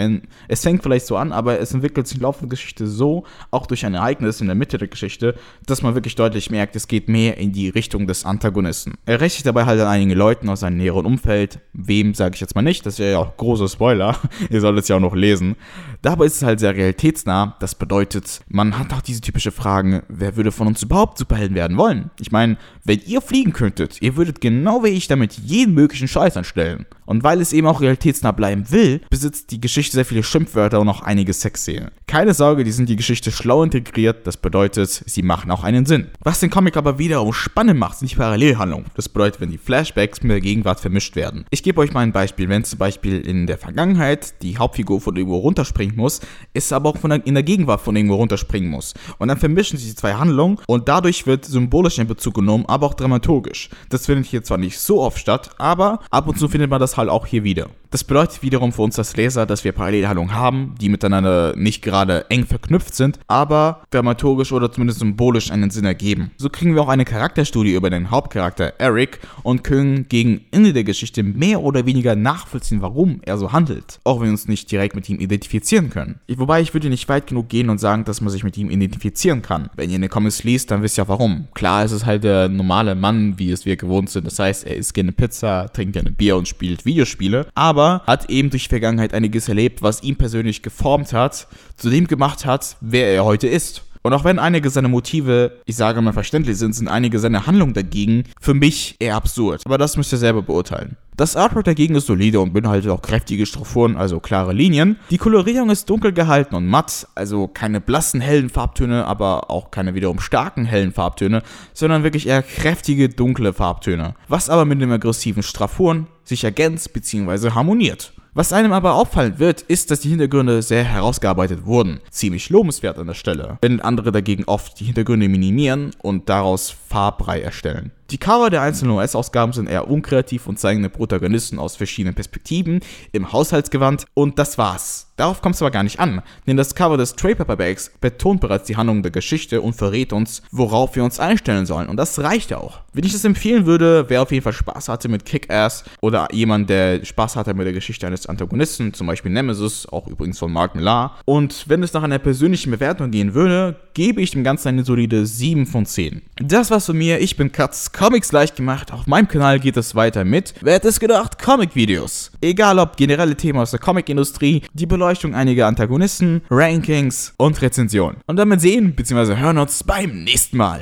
[0.47, 3.65] Es fängt vielleicht so an, aber es entwickelt sich im Laufe der Geschichte so, auch
[3.65, 5.33] durch ein Ereignis in der Mitte der Geschichte,
[5.65, 8.93] dass man wirklich deutlich merkt, es geht mehr in die Richtung des Antagonisten.
[9.07, 12.41] Er rächt sich dabei halt an einigen Leuten aus seinem näheren Umfeld, wem sage ich
[12.41, 14.15] jetzt mal nicht, das wäre ja auch große Spoiler,
[14.51, 15.55] ihr solltet es ja auch noch lesen.
[16.03, 20.35] Dabei ist es halt sehr realitätsnah, das bedeutet, man hat auch diese typische Fragen, wer
[20.35, 22.11] würde von uns überhaupt Superhelden werden wollen?
[22.19, 26.35] Ich meine, wenn ihr fliegen könntet, ihr würdet genau wie ich damit jeden möglichen Scheiß
[26.37, 26.85] anstellen.
[27.09, 30.89] Und weil es eben auch realitätsnah bleiben will, besitzt die Geschichte sehr viele Schimpfwörter und
[30.89, 31.89] auch einige Sexszenen.
[32.05, 35.87] Keine Sorge, die sind in die Geschichte schlau integriert, das bedeutet, sie machen auch einen
[35.87, 36.09] Sinn.
[36.19, 38.85] Was den Comic aber wiederum spannend macht, sind die Parallelhandlungen.
[38.93, 41.45] Das bedeutet, wenn die Flashbacks mit der Gegenwart vermischt werden.
[41.49, 42.47] Ich gebe euch mal ein Beispiel.
[42.47, 46.21] Wenn zum Beispiel in der Vergangenheit die Hauptfigur von irgendwo runterspringen muss,
[46.53, 48.93] ist aber auch von der, in der Gegenwart von irgendwo runterspringen muss.
[49.17, 52.85] Und dann vermischen sich die zwei Handlungen und dadurch wird symbolisch in Bezug genommen, aber
[52.85, 53.69] auch dramaturgisch.
[53.89, 56.98] Das findet hier zwar nicht so oft statt, aber ab und zu findet man das
[56.99, 57.69] halt auch hier wieder.
[57.91, 62.29] Das bedeutet wiederum für uns als Leser, dass wir Parallelhandlungen haben, die miteinander nicht gerade
[62.29, 66.29] eng verknüpft sind, aber dramaturgisch oder zumindest symbolisch einen Sinn ergeben.
[66.37, 70.83] So kriegen wir auch eine Charakterstudie über den Hauptcharakter Eric und können gegen Ende der
[70.83, 74.93] Geschichte mehr oder weniger nachvollziehen, warum er so handelt, auch wenn wir uns nicht direkt
[74.93, 76.19] mit ihm identifizieren können.
[76.29, 79.41] Wobei ich würde nicht weit genug gehen und sagen, dass man sich mit ihm identifizieren
[79.41, 79.71] kann.
[79.75, 81.47] Wenn ihr in den Comics liest, dann wisst ihr warum.
[81.55, 84.27] Klar, es ist halt der normale Mann, wie es wir gewohnt sind.
[84.27, 88.49] Das heißt, er isst gerne Pizza, trinkt gerne Bier und spielt Videospiele, aber hat eben
[88.49, 93.07] durch die Vergangenheit einiges erlebt, was ihn persönlich geformt hat, zu dem gemacht hat, wer
[93.07, 93.83] er heute ist.
[94.01, 97.73] Und auch wenn einige seiner Motive, ich sage mal verständlich sind, sind einige seiner Handlungen
[97.73, 99.61] dagegen für mich eher absurd.
[99.65, 100.95] Aber das müsst ihr selber beurteilen.
[101.17, 104.95] Das Artwork dagegen ist solide und beinhaltet auch kräftige Strukturen, also klare Linien.
[105.09, 109.95] Die Kolorierung ist dunkel gehalten und matt, also keine blassen hellen Farbtöne, aber auch keine
[109.95, 114.15] wiederum starken hellen Farbtöne, sondern wirklich eher kräftige dunkle Farbtöne.
[114.29, 117.51] Was aber mit den aggressiven Straffuren sich ergänzt bzw.
[117.51, 118.13] harmoniert.
[118.33, 121.99] Was einem aber auffallen wird, ist, dass die Hintergründe sehr herausgearbeitet wurden.
[122.11, 123.57] Ziemlich lobenswert an der Stelle.
[123.61, 127.91] Wenn andere dagegen oft die Hintergründe minimieren und daraus Farbbrei erstellen.
[128.11, 132.81] Die Cover der einzelnen US-Ausgaben sind eher unkreativ und zeigen den Protagonisten aus verschiedenen Perspektiven
[133.11, 135.08] im Haushaltsgewand und das war's.
[135.19, 138.67] Darauf kommt es aber gar nicht an, denn das Cover des Trade Paperbacks betont bereits
[138.67, 142.53] die Handlung der Geschichte und verrät uns, worauf wir uns einstellen sollen und das reicht
[142.53, 142.79] auch.
[142.93, 146.69] Wenn ich das empfehlen würde, wer auf jeden Fall Spaß hatte mit Kick-Ass oder jemand,
[146.69, 150.73] der Spaß hatte mit der Geschichte eines Antagonisten, zum Beispiel Nemesis, auch übrigens von Mark
[150.73, 151.19] Millar.
[151.25, 155.25] Und wenn es nach einer persönlichen Bewertung gehen würde, gebe ich dem Ganzen eine solide
[155.25, 156.21] 7 von 10.
[156.37, 159.95] Das war's von mir, ich bin Katz, Comics leicht gemacht, auf meinem Kanal geht es
[159.95, 162.31] weiter mit, wer hätte es gedacht, Comic-Videos.
[162.39, 168.17] Egal ob generelle Themen aus der Comic-Industrie, die Beleuchtung einiger Antagonisten, Rankings und Rezensionen.
[168.27, 169.37] Und damit sehen bzw.
[169.37, 170.81] hören uns beim nächsten Mal.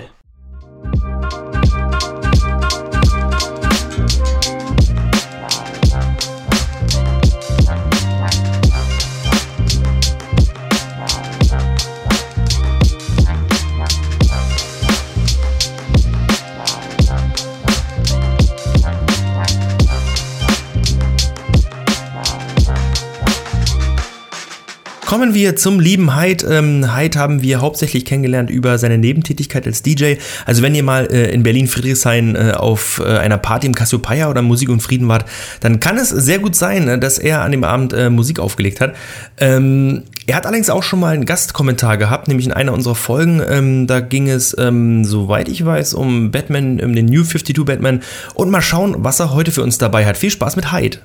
[25.08, 26.46] Kommen wir zum lieben Hyde.
[26.48, 30.16] Ähm, Hyde haben wir hauptsächlich kennengelernt über seine Nebentätigkeit als DJ.
[30.46, 34.42] Also wenn ihr mal äh, in Berlin-Friedrichshain äh, auf äh, einer Party im Cassiopeia oder
[34.42, 35.24] Musik und Frieden wart,
[35.62, 38.82] dann kann es sehr gut sein, äh, dass er an dem Abend äh, Musik aufgelegt
[38.82, 38.96] hat.
[39.38, 43.42] Ähm, er hat allerdings auch schon mal einen Gastkommentar gehabt, nämlich in einer unserer Folgen.
[43.50, 48.02] Ähm, da ging es, ähm, soweit ich weiß, um Batman, um den New 52 Batman.
[48.34, 50.18] Und mal schauen, was er heute für uns dabei hat.
[50.18, 50.98] Viel Spaß mit Hyde.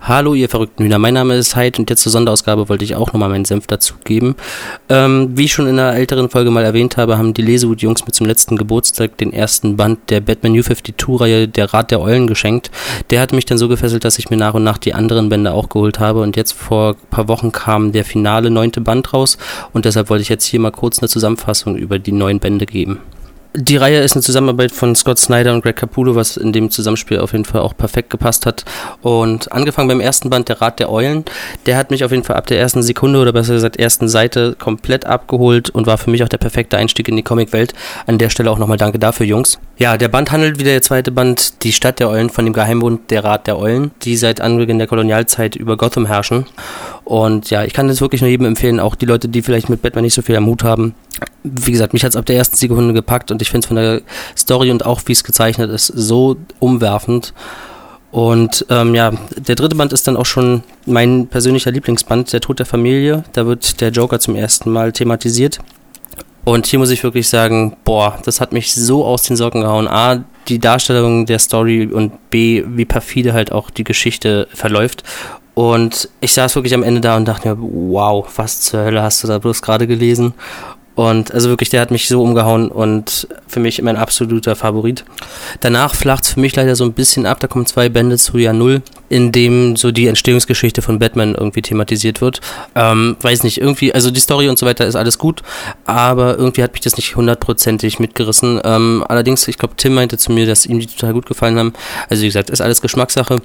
[0.00, 0.98] Hallo, ihr verrückten Hühner.
[0.98, 4.36] Mein Name ist Heid und jetzt zur Sonderausgabe wollte ich auch nochmal meinen Senf dazugeben.
[4.88, 8.12] Ähm, wie ich schon in einer älteren Folge mal erwähnt habe, haben die Lesewut-Jungs mir
[8.12, 12.70] zum letzten Geburtstag den ersten Band der Batman New 52-Reihe Der Rat der Eulen geschenkt.
[13.10, 15.52] Der hat mich dann so gefesselt, dass ich mir nach und nach die anderen Bände
[15.52, 19.36] auch geholt habe und jetzt vor ein paar Wochen kam der finale neunte Band raus
[19.72, 23.00] und deshalb wollte ich jetzt hier mal kurz eine Zusammenfassung über die neuen Bände geben.
[23.54, 27.18] Die Reihe ist eine Zusammenarbeit von Scott Snyder und Greg Capullo, was in dem Zusammenspiel
[27.18, 28.64] auf jeden Fall auch perfekt gepasst hat.
[29.00, 31.24] Und angefangen beim ersten Band, der Rat der Eulen,
[31.64, 34.54] der hat mich auf jeden Fall ab der ersten Sekunde oder besser gesagt ersten Seite
[34.58, 37.72] komplett abgeholt und war für mich auch der perfekte Einstieg in die Comicwelt.
[38.06, 39.58] An der Stelle auch nochmal danke dafür, Jungs.
[39.78, 43.10] Ja, der Band handelt wie der zweite Band Die Stadt der Eulen von dem Geheimbund
[43.10, 46.46] der Rat der Eulen, die seit Anbeginn der Kolonialzeit über Gotham herrschen.
[47.04, 49.80] Und ja, ich kann das wirklich nur jedem empfehlen, auch die Leute, die vielleicht mit
[49.80, 50.94] Batman nicht so viel am Hut haben.
[51.42, 53.76] Wie gesagt, mich hat es ab der ersten Sekunde gepackt und ich finde es von
[53.76, 54.02] der
[54.36, 57.32] Story und auch wie es gezeichnet ist so umwerfend.
[58.10, 62.58] Und ähm, ja, der dritte Band ist dann auch schon mein persönlicher Lieblingsband, Der Tod
[62.58, 63.24] der Familie.
[63.32, 65.58] Da wird der Joker zum ersten Mal thematisiert.
[66.44, 69.86] Und hier muss ich wirklich sagen, boah, das hat mich so aus den Socken gehauen.
[69.86, 75.02] A, die Darstellung der Story und B, wie perfide halt auch die Geschichte verläuft.
[75.52, 79.22] Und ich saß wirklich am Ende da und dachte mir, wow, was zur Hölle hast
[79.22, 80.32] du da bloß gerade gelesen?
[80.98, 85.04] Und also wirklich, der hat mich so umgehauen und für mich mein absoluter Favorit.
[85.60, 87.38] Danach flacht es für mich leider so ein bisschen ab.
[87.38, 91.62] Da kommen zwei Bände zu Jahr Null, in dem so die Entstehungsgeschichte von Batman irgendwie
[91.62, 92.40] thematisiert wird.
[92.74, 95.42] Ähm, weiß nicht, irgendwie, also die Story und so weiter ist alles gut,
[95.84, 98.60] aber irgendwie hat mich das nicht hundertprozentig mitgerissen.
[98.64, 101.74] Ähm, allerdings, ich glaube, Tim meinte zu mir, dass ihm die total gut gefallen haben.
[102.08, 103.40] Also wie gesagt, ist alles Geschmackssache.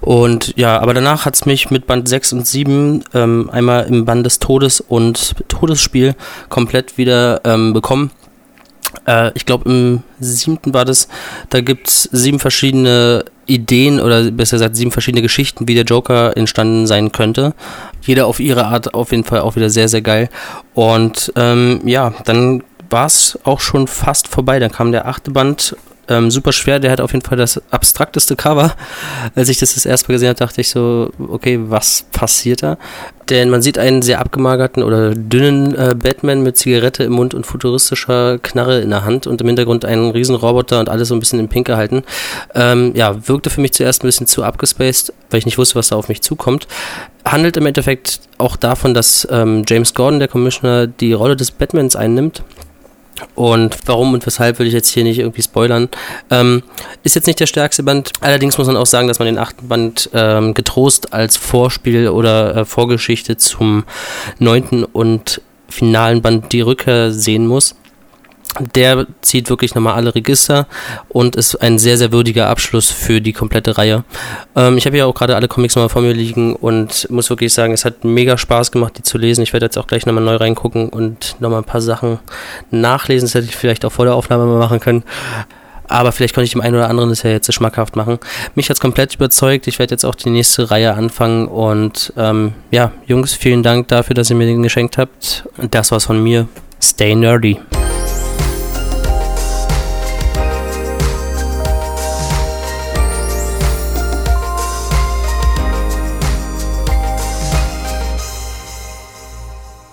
[0.00, 4.04] Und ja, aber danach hat es mich mit Band 6 und 7 ähm, einmal im
[4.04, 6.14] Band des Todes und Todesspiel
[6.48, 8.10] komplett wieder ähm, bekommen.
[9.06, 11.08] Äh, ich glaube, im siebten war das,
[11.50, 16.36] da gibt es sieben verschiedene Ideen oder besser gesagt sieben verschiedene Geschichten, wie der Joker
[16.36, 17.54] entstanden sein könnte.
[18.02, 20.28] Jeder auf ihre Art auf jeden Fall auch wieder sehr, sehr geil.
[20.74, 24.58] Und ähm, ja, dann war es auch schon fast vorbei.
[24.58, 25.76] Dann kam der achte Band
[26.08, 28.74] ähm, super schwer, der hat auf jeden Fall das abstrakteste Cover.
[29.34, 32.78] Als ich das das erste Mal gesehen habe, dachte ich so, okay, was passiert da?
[33.28, 37.44] Denn man sieht einen sehr abgemagerten oder dünnen äh, Batman mit Zigarette im Mund und
[37.44, 41.20] futuristischer Knarre in der Hand und im Hintergrund einen riesen Roboter und alles so ein
[41.20, 42.04] bisschen im Pink gehalten.
[42.54, 45.88] Ähm, ja, wirkte für mich zuerst ein bisschen zu abgespaced, weil ich nicht wusste, was
[45.88, 46.66] da auf mich zukommt.
[47.26, 51.96] Handelt im Endeffekt auch davon, dass ähm, James Gordon, der Commissioner, die Rolle des Batmans
[51.96, 52.42] einnimmt
[53.34, 55.88] und warum und weshalb will ich jetzt hier nicht irgendwie spoilern.
[56.30, 56.62] Ähm,
[57.02, 58.12] ist jetzt nicht der stärkste Band.
[58.20, 62.56] Allerdings muss man auch sagen, dass man den achten Band ähm, getrost als Vorspiel oder
[62.56, 63.84] äh, Vorgeschichte zum
[64.38, 67.74] neunten und finalen Band Die Rückkehr sehen muss
[68.58, 70.66] der zieht wirklich nochmal alle Register
[71.08, 74.04] und ist ein sehr, sehr würdiger Abschluss für die komplette Reihe.
[74.56, 77.52] Ähm, ich habe ja auch gerade alle Comics nochmal vor mir liegen und muss wirklich
[77.52, 79.42] sagen, es hat mega Spaß gemacht, die zu lesen.
[79.42, 82.18] Ich werde jetzt auch gleich nochmal neu reingucken und nochmal ein paar Sachen
[82.70, 83.26] nachlesen.
[83.26, 85.04] Das hätte ich vielleicht auch vor der Aufnahme mal machen können.
[85.88, 88.18] Aber vielleicht konnte ich dem einen oder anderen das ja jetzt schmackhaft machen.
[88.54, 89.66] Mich hat es komplett überzeugt.
[89.66, 91.48] Ich werde jetzt auch die nächste Reihe anfangen.
[91.48, 95.48] Und ähm, ja, Jungs, vielen Dank dafür, dass ihr mir den geschenkt habt.
[95.70, 96.46] Das war's von mir.
[96.80, 97.58] Stay nerdy.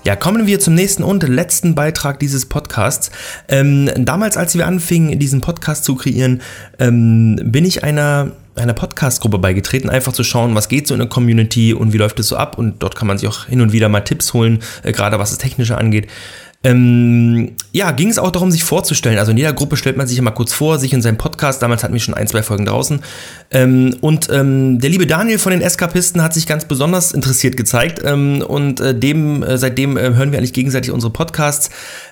[0.05, 3.09] Ja, kommen wir zum nächsten und letzten Beitrag dieses Podcasts.
[3.47, 6.43] Ähm, damals, als wir anfingen, diesen Podcast zu kreieren,
[6.77, 11.09] ähm, bin ich einer einer Podcast-Gruppe beigetreten, einfach zu schauen, was geht so in der
[11.09, 12.57] Community und wie läuft es so ab.
[12.57, 15.31] Und dort kann man sich auch hin und wieder mal Tipps holen, äh, gerade was
[15.31, 16.07] das Technische angeht.
[16.65, 19.19] Ähm, ja, ging es auch darum, sich vorzustellen.
[19.19, 21.61] Also in jeder Gruppe stellt man sich immer kurz vor, sich in seinem Podcast.
[21.61, 23.01] Damals hatten wir schon ein, zwei Folgen draußen.
[23.51, 28.01] Ähm, und ähm, der liebe Daniel von den Eskapisten hat sich ganz besonders interessiert gezeigt.
[28.03, 31.69] Ähm, und äh, dem, äh, seitdem äh, hören wir eigentlich gegenseitig unsere Podcasts.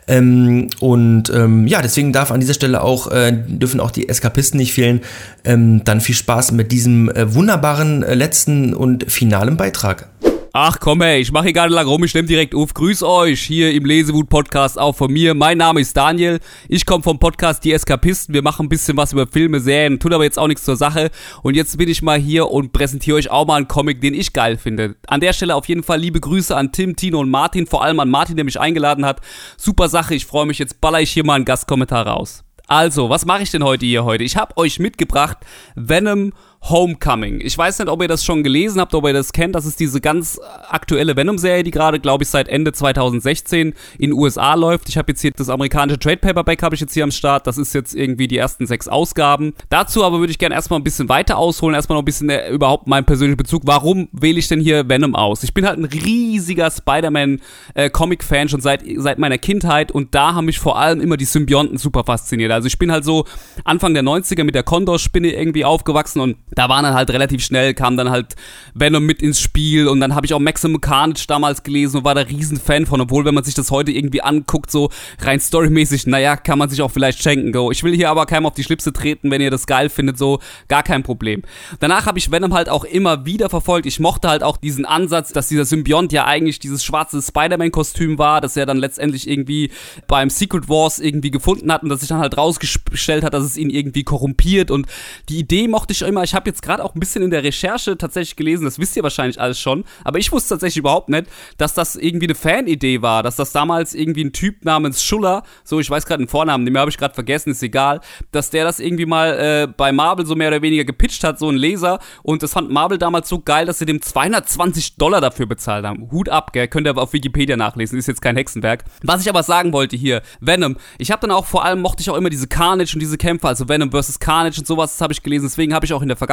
[0.07, 4.59] Ähm, und ähm, ja, deswegen darf an dieser Stelle auch, äh, dürfen auch die Eskapisten
[4.59, 5.01] nicht fehlen.
[5.43, 10.09] dann viel Spaß mit diesem äh, wunderbaren äh, letzten und finalen Beitrag.
[10.55, 12.75] Ach komm ey, ich mache hier gar nicht lange rum, ich nehme direkt auf.
[12.75, 15.33] Grüß euch hier im Lesewut-Podcast auch von mir.
[15.33, 18.35] Mein Name ist Daniel, ich komme vom Podcast Die Eskapisten.
[18.35, 21.09] Wir machen ein bisschen was über Filme, Serien, tut aber jetzt auch nichts zur Sache.
[21.41, 24.31] Und jetzt bin ich mal hier und präsentiere euch auch mal einen Comic, den ich
[24.31, 24.95] geil finde.
[25.07, 27.99] An der Stelle auf jeden Fall liebe Grüße an Tim, Tino und Martin, vor allem
[27.99, 29.21] an Martin, der mich eingeladen hat.
[29.57, 32.43] Super Sache, ich freue mich, jetzt baller ich hier mal einen Gastkommentar raus.
[32.67, 34.23] Also, was mache ich denn heute hier heute?
[34.23, 35.37] Ich habe euch mitgebracht
[35.75, 36.31] Venom
[36.69, 37.41] Homecoming.
[37.41, 39.53] Ich weiß nicht, ob ihr das schon gelesen habt, ob ihr das kennt.
[39.53, 44.53] Das ist diese ganz aktuelle Venom-Serie, die gerade, glaube ich, seit Ende 2016 in USA
[44.53, 44.87] läuft.
[44.87, 47.47] Ich habe jetzt hier das amerikanische Trade Paperback habe ich jetzt hier am Start.
[47.47, 49.53] Das ist jetzt irgendwie die ersten sechs Ausgaben.
[49.67, 52.49] Dazu aber würde ich gerne erstmal ein bisschen weiter ausholen, erstmal noch ein bisschen äh,
[52.49, 53.63] überhaupt meinen persönlichen Bezug.
[53.65, 55.43] Warum wähle ich denn hier Venom aus?
[55.43, 60.45] Ich bin halt ein riesiger Spider-Man-Comic-Fan äh, schon seit, seit meiner Kindheit und da haben
[60.45, 62.53] mich vor allem immer die Symbionten super fasziniert.
[62.53, 63.25] Also ich bin halt so
[63.65, 67.73] Anfang der 90er mit der Condor-Spinne irgendwie aufgewachsen und da waren dann halt relativ schnell,
[67.73, 68.35] kam dann halt
[68.73, 72.15] Venom mit ins Spiel und dann habe ich auch Maximum Carnage damals gelesen und war
[72.15, 74.89] da riesen Fan von, obwohl wenn man sich das heute irgendwie anguckt, so
[75.19, 77.71] rein storymäßig, naja, kann man sich auch vielleicht schenken, go.
[77.71, 80.39] Ich will hier aber keinem auf die Schlipse treten, wenn ihr das geil findet, so,
[80.67, 81.43] gar kein Problem.
[81.79, 83.85] Danach habe ich Venom halt auch immer wieder verfolgt.
[83.85, 88.41] Ich mochte halt auch diesen Ansatz, dass dieser Symbiont ja eigentlich dieses schwarze Spider-Man-Kostüm war,
[88.41, 89.71] das er dann letztendlich irgendwie
[90.07, 93.57] beim Secret Wars irgendwie gefunden hat und dass sich dann halt rausgestellt hat, dass es
[93.57, 94.87] ihn irgendwie korrumpiert und
[95.29, 96.23] die Idee mochte ich immer.
[96.23, 99.03] Ich habe jetzt gerade auch ein bisschen in der Recherche tatsächlich gelesen, das wisst ihr
[99.03, 101.27] wahrscheinlich alles schon, aber ich wusste tatsächlich überhaupt nicht,
[101.57, 105.79] dass das irgendwie eine Fanidee war, dass das damals irgendwie ein Typ namens Schuller, so
[105.79, 108.79] ich weiß gerade den Vornamen, den habe ich gerade vergessen, ist egal, dass der das
[108.79, 112.43] irgendwie mal äh, bei Marvel so mehr oder weniger gepitcht hat, so ein Leser und
[112.43, 116.11] das fand Marvel damals so geil, dass sie dem 220 Dollar dafür bezahlt haben.
[116.11, 118.83] Hut ab, gell, könnt ihr aber auf Wikipedia nachlesen, ist jetzt kein Hexenwerk.
[119.03, 122.09] Was ich aber sagen wollte hier, Venom, ich habe dann auch vor allem mochte ich
[122.09, 124.19] auch immer diese Carnage und diese Kämpfe, also Venom vs.
[124.19, 126.32] Carnage und sowas, das habe ich gelesen, deswegen habe ich auch in der Vergangenheit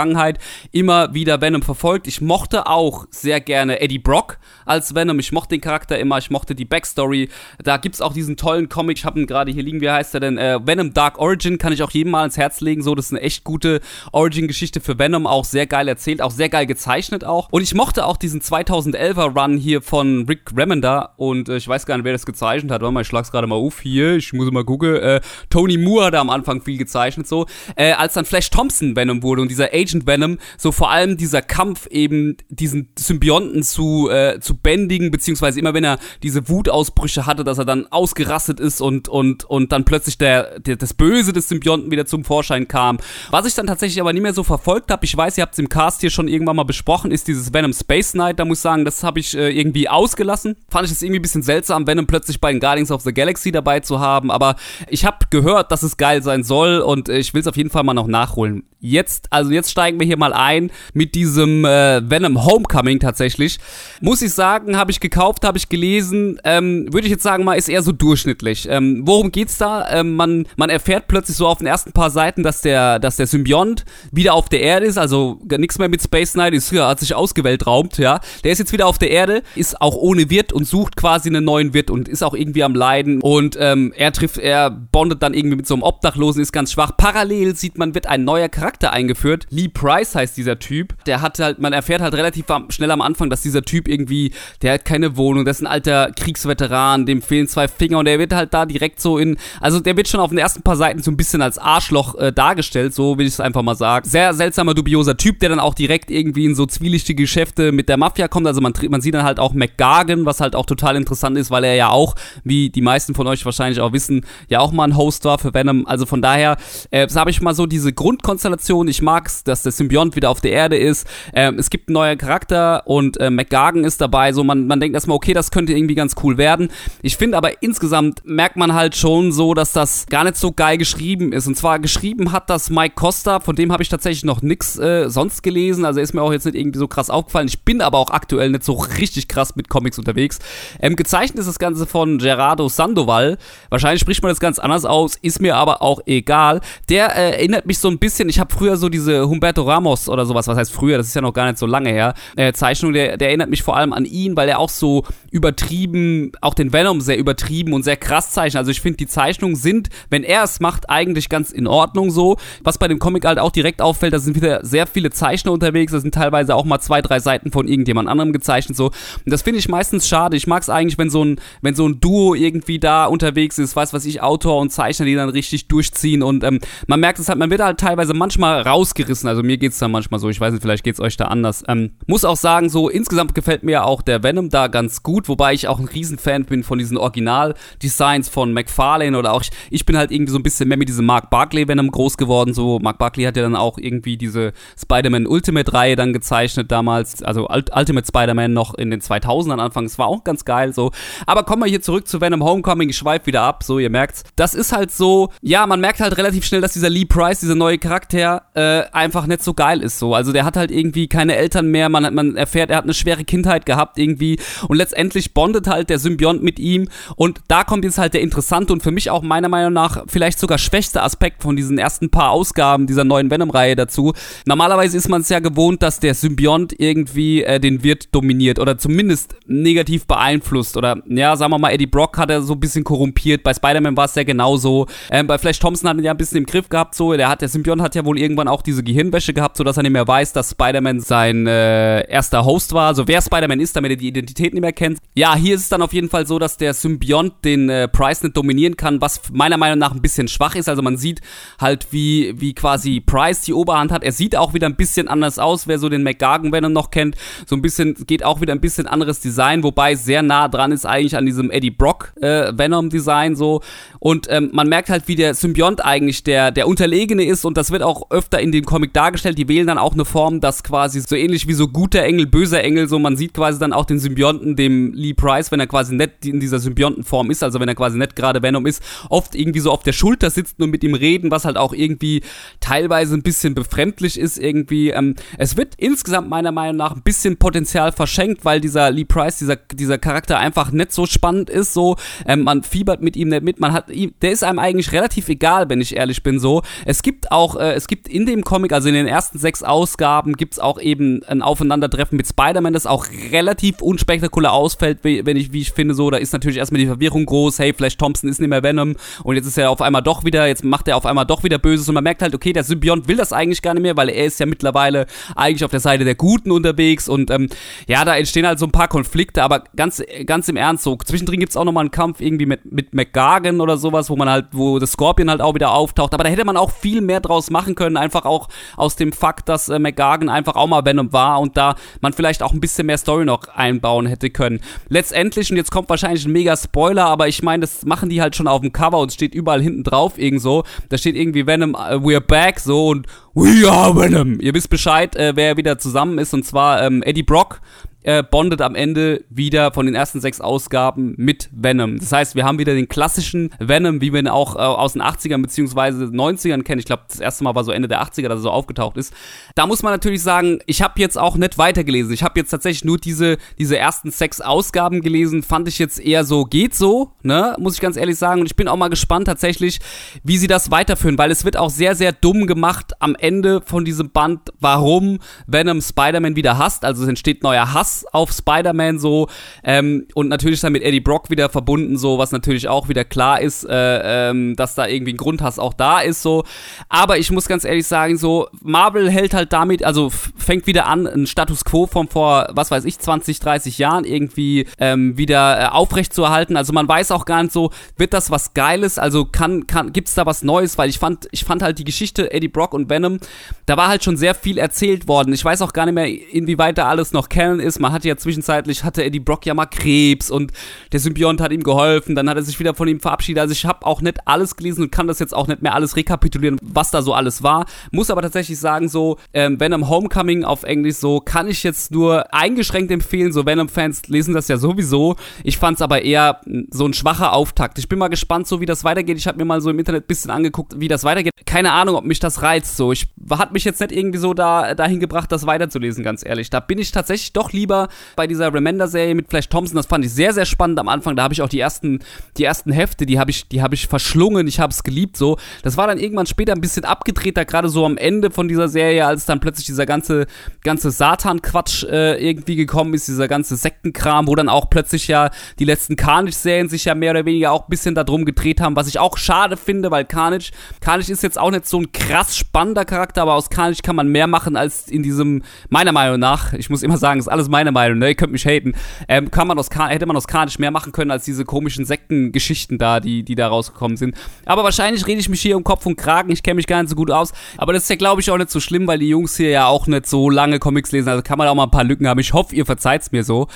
[0.72, 2.07] immer wieder Venom verfolgt.
[2.07, 5.18] Ich mochte auch sehr gerne Eddie Brock als Venom.
[5.18, 7.28] Ich mochte den Charakter immer, ich mochte die Backstory.
[7.62, 10.14] Da gibt es auch diesen tollen Comic, ich habe ihn gerade hier liegen, wie heißt
[10.14, 10.38] er denn?
[10.38, 12.82] Äh, Venom Dark Origin kann ich auch jedem mal ins Herz legen.
[12.82, 13.80] So, das ist eine echt gute
[14.12, 17.48] Origin-Geschichte für Venom, auch sehr geil erzählt, auch sehr geil gezeichnet auch.
[17.51, 21.86] Und ich mochte auch diesen 2011er Run hier von Rick Remender und äh, ich weiß
[21.86, 22.82] gar nicht, wer das gezeichnet hat.
[22.82, 24.16] Warte mal, ich schlag's gerade mal auf hier.
[24.16, 24.96] Ich muss mal gucken.
[24.96, 27.46] Äh, Tony Moore hat am Anfang viel gezeichnet so.
[27.76, 31.43] Äh, als dann Flash Thompson Venom wurde und dieser Agent Venom, so vor allem dieser
[31.43, 37.45] Kampf eben diesen Symbionten zu, äh, zu bändigen, beziehungsweise immer wenn er diese Wutausbrüche hatte,
[37.45, 41.49] dass er dann ausgerastet ist und, und, und dann plötzlich der, der, das Böse des
[41.49, 42.99] Symbionten wieder zum Vorschein kam.
[43.30, 45.59] Was ich dann tatsächlich aber nie mehr so verfolgt habe, ich weiß, ihr habt es
[45.59, 48.38] im Cast hier schon irgendwann mal besprochen, ist dieses Venom Space Knight.
[48.38, 50.57] Da muss ich sagen, das habe ich äh, irgendwie ausgelassen.
[50.68, 53.53] Fand ich es irgendwie ein bisschen seltsam, Venom plötzlich bei den Guardians of the Galaxy
[53.53, 54.57] dabei zu haben, aber
[54.88, 57.70] ich habe gehört, dass es geil sein soll und äh, ich will es auf jeden
[57.70, 58.64] Fall mal noch nachholen.
[58.80, 63.58] Jetzt, also jetzt steigen wir hier mal ein mit diesem äh, Venom Homecoming tatsächlich.
[64.00, 66.40] Muss ich sagen, habe ich gekauft, habe ich gelesen.
[66.44, 68.68] Ähm, Würde ich jetzt sagen mal, ist eher so durchschnittlich.
[68.68, 69.88] Ähm, worum geht's da?
[69.90, 73.26] Ähm, man, man erfährt plötzlich so auf den ersten paar Seiten, dass der, dass der
[73.26, 77.00] Symbiont wieder auf der Erde ist, also nichts mehr mit Space Knight, ist, ja, hat
[77.00, 78.20] sich ausgeweltraumt, ja.
[78.44, 81.44] Der ist jetzt wieder auf der Erde, ist auch ohne Wirt und sucht quasi einen
[81.44, 83.20] neuen Wirt und ist auch irgendwie am Leiden.
[83.20, 86.96] Und ähm, er trifft, er bondet dann irgendwie mit so einem Obdachlosen, ist ganz schwach.
[86.96, 89.46] Parallel sieht man, wird ein neuer Charakter eingeführt.
[89.61, 90.94] Lee Price heißt dieser Typ.
[91.04, 94.32] Der hat halt, man erfährt halt relativ schnell am Anfang, dass dieser Typ irgendwie,
[94.62, 98.18] der hat keine Wohnung, der ist ein alter Kriegsveteran, dem fehlen zwei Finger und der
[98.18, 101.02] wird halt da direkt so in, also der wird schon auf den ersten paar Seiten
[101.02, 104.08] so ein bisschen als Arschloch äh, dargestellt, so will ich es einfach mal sagen.
[104.08, 107.96] Sehr seltsamer, dubioser Typ, der dann auch direkt irgendwie in so zwielichtige Geschäfte mit der
[107.96, 108.46] Mafia kommt.
[108.46, 111.64] Also man, man sieht dann halt auch McGargan, was halt auch total interessant ist, weil
[111.64, 114.96] er ja auch, wie die meisten von euch wahrscheinlich auch wissen, ja auch mal ein
[114.96, 115.86] Host war für Venom.
[115.86, 116.56] Also von daher
[116.90, 118.88] äh, habe ich mal so diese Grundkonstellation.
[118.88, 121.07] Ich mag's, dass der Symbiont wieder auf der Erde ist.
[121.34, 124.32] Ähm, es gibt einen neuen Charakter und äh, McGargan ist dabei.
[124.32, 126.68] So man, man denkt erstmal, okay, das könnte irgendwie ganz cool werden.
[127.03, 130.78] Ich finde aber insgesamt merkt man halt schon so, dass das gar nicht so geil
[130.78, 131.46] geschrieben ist.
[131.46, 135.11] Und zwar geschrieben hat das Mike Costa, von dem habe ich tatsächlich noch nix äh,
[135.11, 135.84] sonst gelesen.
[135.84, 137.48] Also ist mir auch jetzt nicht irgendwie so krass aufgefallen.
[137.48, 140.38] Ich bin aber auch aktuell nicht so richtig krass mit Comics unterwegs.
[140.80, 143.38] Ähm, gezeichnet ist das Ganze von Gerardo Sandoval.
[143.68, 146.61] Wahrscheinlich spricht man das ganz anders aus, ist mir aber auch egal.
[146.88, 150.26] Der äh, erinnert mich so ein bisschen, ich habe früher so diese Humberto Ramos oder
[150.26, 152.93] sowas, was heißt früher, das ist ja noch gar nicht so lange her, äh, Zeichnung,
[152.93, 156.74] der, der erinnert mich vor allem an ihn, weil er auch so übertrieben, auch den
[156.74, 158.59] Venom sehr übertrieben und sehr krass zeichnet.
[158.59, 162.36] Also ich finde, die Zeichnungen sind, wenn er es macht, eigentlich ganz in Ordnung so.
[162.62, 165.93] Was bei dem Comic halt auch direkt auffällt, da sind wieder sehr viele Zeichner unterwegs,
[165.93, 168.86] da sind teilweise auch mal zwei, drei Seiten von irgendjemand anderem gezeichnet so.
[168.86, 168.93] Und
[169.24, 170.36] das finde ich meistens schade.
[170.36, 173.74] Ich mag es eigentlich, wenn so ein, wenn so ein Duo irgendwie da unterwegs ist,
[173.74, 177.28] weiß was ich, Autor und Zeichner, die dann richtig durchziehen und ähm, man merkt es
[177.28, 179.30] halt, man wird halt teilweise manchmal rausgerissen.
[179.31, 181.26] Also mir geht es dann manchmal so, ich weiß nicht, vielleicht geht es euch da
[181.26, 181.62] anders.
[181.68, 185.55] Ähm, muss auch sagen, so insgesamt gefällt mir auch der Venom da ganz gut, wobei
[185.55, 189.97] ich auch ein Riesenfan bin von diesen Original-Designs von McFarlane oder auch, ich, ich bin
[189.97, 192.53] halt irgendwie so ein bisschen mehr mit diesem Mark Barkley Venom groß geworden.
[192.55, 197.49] So, Mark Barkley hat ja dann auch irgendwie diese Spider-Man Ultimate-Reihe dann gezeichnet damals, also
[197.49, 199.85] Ultimate Spider-Man noch in den 2000ern Anfang.
[199.85, 200.91] Es war auch ganz geil so.
[201.26, 202.89] Aber kommen wir hier zurück zu Venom Homecoming.
[202.89, 204.24] Ich schweife wieder ab, so, ihr merkt's.
[204.37, 207.55] Das ist halt so, ja, man merkt halt relativ schnell, dass dieser Lee Price, dieser
[207.55, 210.14] neue Charakter, äh, einfach einfach nicht so geil ist so.
[210.14, 213.24] Also der hat halt irgendwie keine Eltern mehr, man, man erfährt, er hat eine schwere
[213.24, 217.98] Kindheit gehabt irgendwie und letztendlich bondet halt der Symbiont mit ihm und da kommt jetzt
[217.98, 221.54] halt der interessante und für mich auch meiner Meinung nach vielleicht sogar schwächste Aspekt von
[221.56, 224.14] diesen ersten paar Ausgaben dieser neuen Venom-Reihe dazu.
[224.46, 228.78] Normalerweise ist man es ja gewohnt, dass der Symbiont irgendwie äh, den Wirt dominiert oder
[228.78, 232.84] zumindest negativ beeinflusst oder ja, sagen wir mal, Eddie Brock hat er so ein bisschen
[232.84, 236.16] korrumpiert, bei Spider-Man war es ja genauso, ähm, bei Flash Thompson hat er ja ein
[236.16, 238.82] bisschen im Griff gehabt so, der hat, der Symbiont hat ja wohl irgendwann auch diese
[239.11, 242.88] Gehirnwäsche gehabt, so dass er nicht mehr weiß, dass Spider-Man sein äh, erster Host war,
[242.88, 244.98] also wer Spider-Man ist, damit er die Identität nicht mehr kennt.
[245.14, 248.22] Ja, hier ist es dann auf jeden Fall so, dass der Symbiont den äh, Price
[248.22, 251.20] nicht dominieren kann, was meiner Meinung nach ein bisschen schwach ist, also man sieht
[251.61, 255.38] halt, wie, wie quasi Price die Oberhand hat, er sieht auch wieder ein bisschen anders
[255.38, 258.61] aus, wer so den McGargan Venom noch kennt, so ein bisschen, geht auch wieder ein
[258.61, 262.90] bisschen anderes Design, wobei sehr nah dran ist eigentlich an diesem Eddie Brock äh, Venom
[262.90, 263.61] Design so.
[263.98, 267.44] Und ähm, man merkt halt, wie der Symbiont eigentlich der, der Unterlegene ist.
[267.44, 269.38] Und das wird auch öfter in dem Comic dargestellt.
[269.38, 272.62] Die wählen dann auch eine Form, das quasi so ähnlich wie so guter Engel, böser
[272.62, 275.94] Engel, so man sieht quasi dann auch den Symbionten, dem Lee Price, wenn er quasi
[275.94, 279.61] nicht in dieser Symbiontenform ist, also wenn er quasi nicht gerade Venom ist, oft irgendwie
[279.61, 282.22] so auf der Schulter sitzt und mit ihm reden, was halt auch irgendwie
[282.61, 284.90] teilweise ein bisschen befremdlich ist irgendwie.
[284.90, 289.38] Ähm, es wird insgesamt meiner Meinung nach ein bisschen Potenzial verschenkt, weil dieser Lee Price,
[289.38, 291.96] dieser, dieser Charakter einfach nicht so spannend ist, so,
[292.26, 295.70] ähm, man fiebert mit ihm nicht mit, man hat, der ist einem eigentlich relativ egal,
[295.70, 296.62] wenn ich ehrlich bin, so.
[296.84, 300.35] Es gibt auch, äh, es gibt in dem Comic, also in den ersten sechs Ausgaben,
[300.35, 305.61] gibt's auch eben ein Aufeinandertreffen mit Spider-Man, das auch relativ unspektakulär ausfällt, wenn ich, wie
[305.61, 306.11] ich finde, so.
[306.11, 308.97] Da ist natürlich erstmal die Verwirrung groß, hey, Flash Thompson ist nicht mehr Venom.
[309.22, 311.59] Und jetzt ist er auf einmal doch wieder, jetzt macht er auf einmal doch wieder
[311.59, 311.89] Böses.
[311.89, 314.26] Und man merkt halt, okay, der Symbiont will das eigentlich gar nicht mehr, weil er
[314.26, 317.09] ist ja mittlerweile eigentlich auf der Seite der Guten unterwegs.
[317.09, 317.49] Und ähm,
[317.87, 320.97] ja, da entstehen halt so ein paar Konflikte, aber ganz, ganz im Ernst so.
[320.97, 324.47] Zwischendrin gibt's auch nochmal einen Kampf irgendwie mit, mit McGargan oder sowas, wo man halt,
[324.53, 327.51] wo das Scorpion halt auch wieder auftaucht, aber da hätte man auch viel mehr draus
[327.51, 331.40] machen können, einfach auch aus dem Fakt, dass äh, McGargan einfach auch mal Venom war
[331.40, 334.60] und da man vielleicht auch ein bisschen mehr Story noch einbauen hätte können.
[334.88, 338.36] Letztendlich, und jetzt kommt wahrscheinlich ein mega Spoiler, aber ich meine, das machen die halt
[338.36, 340.64] schon auf dem Cover und steht überall hinten drauf irgend so.
[340.88, 344.40] Da steht irgendwie Venom, uh, we're back, so und We are Venom.
[344.40, 347.60] Ihr wisst Bescheid, äh, wer wieder zusammen ist, und zwar ähm, Eddie Brock
[348.03, 351.98] äh, bondet am Ende wieder von den ersten sechs Ausgaben mit Venom.
[351.98, 355.03] Das heißt, wir haben wieder den klassischen Venom, wie wir ihn auch äh, aus den
[355.03, 356.07] 80ern bzw.
[356.16, 356.78] 90ern kennen.
[356.78, 359.12] Ich glaube, das erste Mal war so Ende der 80er, dass er so aufgetaucht ist.
[359.55, 362.12] Da muss man natürlich sagen, ich habe jetzt auch nicht weitergelesen.
[362.12, 365.42] Ich habe jetzt tatsächlich nur diese, diese ersten sechs Ausgaben gelesen.
[365.42, 367.55] Fand ich jetzt eher so, geht so, ne?
[367.59, 368.40] Muss ich ganz ehrlich sagen.
[368.40, 369.80] Und ich bin auch mal gespannt tatsächlich,
[370.24, 373.84] wie sie das weiterführen, weil es wird auch sehr, sehr dumm gemacht am Ende von
[373.84, 376.84] diesem Band, warum Venom Spider-Man wieder hasst.
[376.84, 379.28] Also es entsteht neuer Hass auf Spider-Man so
[379.64, 383.41] ähm, und natürlich dann mit Eddie Brock wieder verbunden, so was natürlich auch wieder klar
[383.41, 386.45] ist, äh, ähm, dass da irgendwie ein Grundhass auch da ist so.
[386.88, 391.07] Aber ich muss ganz ehrlich sagen, so Marvel hält halt damit, also fängt wieder an,
[391.07, 395.66] einen Status Quo von vor, was weiß ich, 20, 30 Jahren irgendwie ähm, wieder äh,
[395.66, 396.11] aufrecht.
[396.18, 398.99] Also man weiß auch gar nicht so, wird das was Geiles?
[398.99, 400.76] Also kann, kann, gibt's da was Neues?
[400.76, 403.18] Weil ich fand, ich fand halt die Geschichte Eddie Brock und Venom,
[403.66, 405.32] da war halt schon sehr viel erzählt worden.
[405.32, 408.16] Ich weiß auch gar nicht mehr, inwieweit da alles noch Canon ist man hatte ja
[408.16, 410.53] zwischenzeitlich, hatte Eddie Brock ja mal Krebs und
[410.93, 413.41] der Symbiont hat ihm geholfen, dann hat er sich wieder von ihm verabschiedet.
[413.41, 415.97] Also ich habe auch nicht alles gelesen und kann das jetzt auch nicht mehr alles
[415.97, 417.66] rekapitulieren, was da so alles war.
[417.91, 422.33] Muss aber tatsächlich sagen, so ähm, Venom Homecoming auf Englisch so, kann ich jetzt nur
[422.35, 423.33] eingeschränkt empfehlen.
[423.33, 425.16] So Venom-Fans lesen das ja sowieso.
[425.45, 427.78] Ich fand es aber eher so ein schwacher Auftakt.
[427.78, 429.16] Ich bin mal gespannt, so wie das weitergeht.
[429.16, 431.33] Ich habe mir mal so im Internet ein bisschen angeguckt, wie das weitergeht.
[431.47, 432.76] Keine Ahnung, ob mich das reizt.
[432.76, 436.51] So, ich hat mich jetzt nicht irgendwie so da dahin gebracht, das weiterzulesen, ganz ehrlich.
[436.51, 439.76] Da bin ich tatsächlich doch lieber lieber bei dieser Remender-Serie mit Flash Thompson.
[439.76, 441.16] Das fand ich sehr, sehr spannend am Anfang.
[441.16, 442.00] Da habe ich auch die ersten,
[442.36, 444.46] die ersten Hefte, die habe ich, die habe ich verschlungen.
[444.48, 445.38] Ich habe es geliebt so.
[445.62, 448.68] Das war dann irgendwann später ein bisschen abgedreht, da gerade so am Ende von dieser
[448.68, 450.26] Serie, als dann plötzlich dieser ganze,
[450.62, 455.64] ganze Satan-Quatsch äh, irgendwie gekommen ist, dieser ganze Sektenkram, wo dann auch plötzlich ja die
[455.64, 458.98] letzten Carnage-Serien sich ja mehr oder weniger auch ein bisschen darum gedreht haben, was ich
[458.98, 460.50] auch schade finde, weil Carnage,
[460.80, 464.08] Carnage ist jetzt auch nicht so ein krass spannender Charakter, aber aus Carnage kann man
[464.08, 467.59] mehr machen als in diesem, meiner Meinung nach, ich muss immer sagen, ist alles mein
[467.61, 468.08] meine Meinung, ne?
[468.08, 468.74] Ihr könnt mich haten.
[469.06, 472.78] Ähm, kann man aus hätte man aus Karnisch mehr machen können als diese komischen Sektengeschichten
[472.78, 474.16] da, die, die da rausgekommen sind.
[474.46, 476.30] Aber wahrscheinlich rede ich mich hier um Kopf und Kragen.
[476.30, 477.32] Ich kenne mich gar nicht so gut aus.
[477.58, 479.66] Aber das ist ja, glaube ich, auch nicht so schlimm, weil die Jungs hier ja
[479.66, 481.08] auch nicht so lange Comics lesen.
[481.11, 482.18] Also kann man auch mal ein paar Lücken haben.
[482.18, 483.46] Ich hoffe, ihr verzeiht's mir so.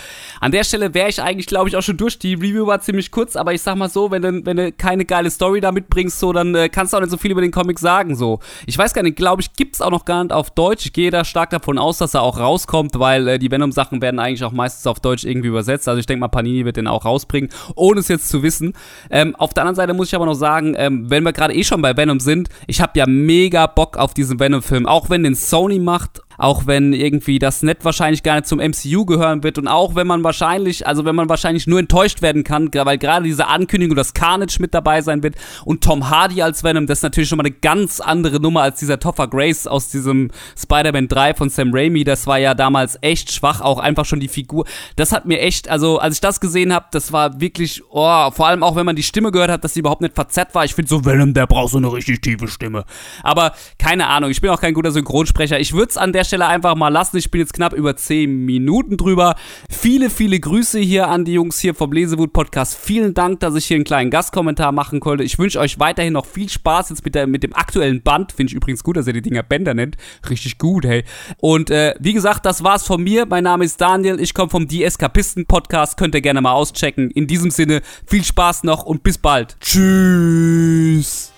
[0.40, 2.18] An der Stelle wäre ich eigentlich, glaube ich, auch schon durch.
[2.18, 5.06] Die Review war ziemlich kurz, aber ich sag mal so, wenn du, wenn du keine
[5.06, 7.52] geile Story da mitbringst, so, dann äh, kannst du auch nicht so viel über den
[7.52, 8.16] Comic sagen.
[8.16, 8.40] So.
[8.66, 10.84] Ich weiß gar nicht, glaube ich, gibt's auch noch gar nicht auf Deutsch.
[10.86, 14.02] Ich gehe da stark davon aus, dass er auch rauskommt, weil äh, die Venom-Sachen Sachen
[14.02, 15.88] werden eigentlich auch meistens auf Deutsch irgendwie übersetzt.
[15.88, 18.74] Also ich denke mal, Panini wird den auch rausbringen, ohne es jetzt zu wissen.
[19.10, 21.64] Ähm, auf der anderen Seite muss ich aber noch sagen, ähm, wenn wir gerade eh
[21.64, 25.34] schon bei Venom sind, ich habe ja mega Bock auf diesen Venom-Film, auch wenn den
[25.34, 29.68] Sony macht auch wenn irgendwie das Net wahrscheinlich gar nicht zum MCU gehören wird und
[29.68, 33.46] auch wenn man wahrscheinlich, also wenn man wahrscheinlich nur enttäuscht werden kann, weil gerade diese
[33.46, 37.28] Ankündigung, dass Carnage mit dabei sein wird und Tom Hardy als Venom, das ist natürlich
[37.28, 41.48] schon mal eine ganz andere Nummer als dieser Topher Grace aus diesem Spider-Man 3 von
[41.48, 42.04] Sam Raimi.
[42.04, 44.66] Das war ja damals echt schwach, auch einfach schon die Figur.
[44.96, 48.46] Das hat mir echt, also als ich das gesehen habe, das war wirklich, oh, vor
[48.46, 50.64] allem auch wenn man die Stimme gehört hat, dass sie überhaupt nicht verzerrt war.
[50.64, 52.84] Ich finde so, Venom, der braucht so eine richtig tiefe Stimme.
[53.22, 55.60] Aber keine Ahnung, ich bin auch kein guter Synchronsprecher.
[55.60, 57.18] Ich würde es an der der Stelle einfach mal lassen.
[57.18, 59.36] Ich bin jetzt knapp über 10 Minuten drüber.
[59.68, 62.76] Viele, viele Grüße hier an die Jungs hier vom Lesewut Podcast.
[62.76, 65.22] Vielen Dank, dass ich hier einen kleinen Gastkommentar machen konnte.
[65.22, 68.32] Ich wünsche euch weiterhin noch viel Spaß jetzt mit, der, mit dem aktuellen Band.
[68.32, 69.96] Finde ich übrigens gut, dass ihr die Dinger Bänder nennt.
[70.28, 71.04] Richtig gut, hey.
[71.38, 73.26] Und äh, wie gesagt, das war's von mir.
[73.26, 74.18] Mein Name ist Daniel.
[74.18, 75.96] Ich komme vom Die Eskapisten Podcast.
[75.96, 77.10] Könnt ihr gerne mal auschecken.
[77.10, 79.56] In diesem Sinne, viel Spaß noch und bis bald.
[79.60, 81.33] Tschüss.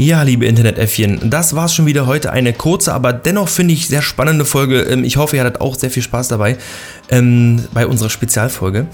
[0.00, 2.30] Ja, liebe Internetäffchen, das war's schon wieder heute.
[2.30, 4.82] Eine kurze, aber dennoch finde ich sehr spannende Folge.
[4.82, 6.56] Ähm, ich hoffe, ihr hattet auch sehr viel Spaß dabei
[7.10, 8.86] ähm, bei unserer Spezialfolge.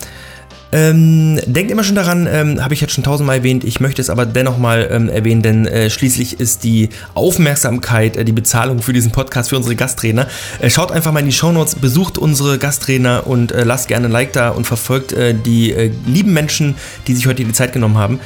[0.72, 4.10] Ähm, denkt immer schon daran, ähm, habe ich jetzt schon tausendmal erwähnt, ich möchte es
[4.10, 8.92] aber dennoch mal ähm, erwähnen, denn äh, schließlich ist die Aufmerksamkeit, äh, die Bezahlung für
[8.92, 10.26] diesen Podcast für unsere Gasttrainer.
[10.58, 14.10] Äh, schaut einfach mal in die Shownotes, besucht unsere Gasttrainer und äh, lasst gerne ein
[14.10, 16.74] Like da und verfolgt äh, die äh, lieben Menschen,
[17.06, 18.18] die sich heute die Zeit genommen haben.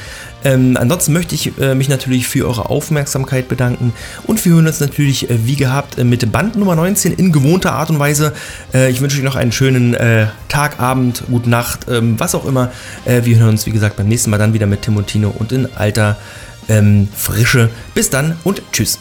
[0.45, 3.93] Ähm, ansonsten möchte ich äh, mich natürlich für eure Aufmerksamkeit bedanken
[4.25, 7.73] und wir hören uns natürlich äh, wie gehabt äh, mit Band Nummer 19 in gewohnter
[7.73, 8.33] Art und Weise.
[8.73, 12.47] Äh, ich wünsche euch noch einen schönen äh, Tag, Abend, gute Nacht, ähm, was auch
[12.47, 12.71] immer.
[13.05, 15.69] Äh, wir hören uns wie gesagt beim nächsten Mal dann wieder mit Timotino und in
[15.75, 16.17] alter
[16.69, 17.71] ähm, Frische.
[17.95, 18.99] Bis dann und tschüss.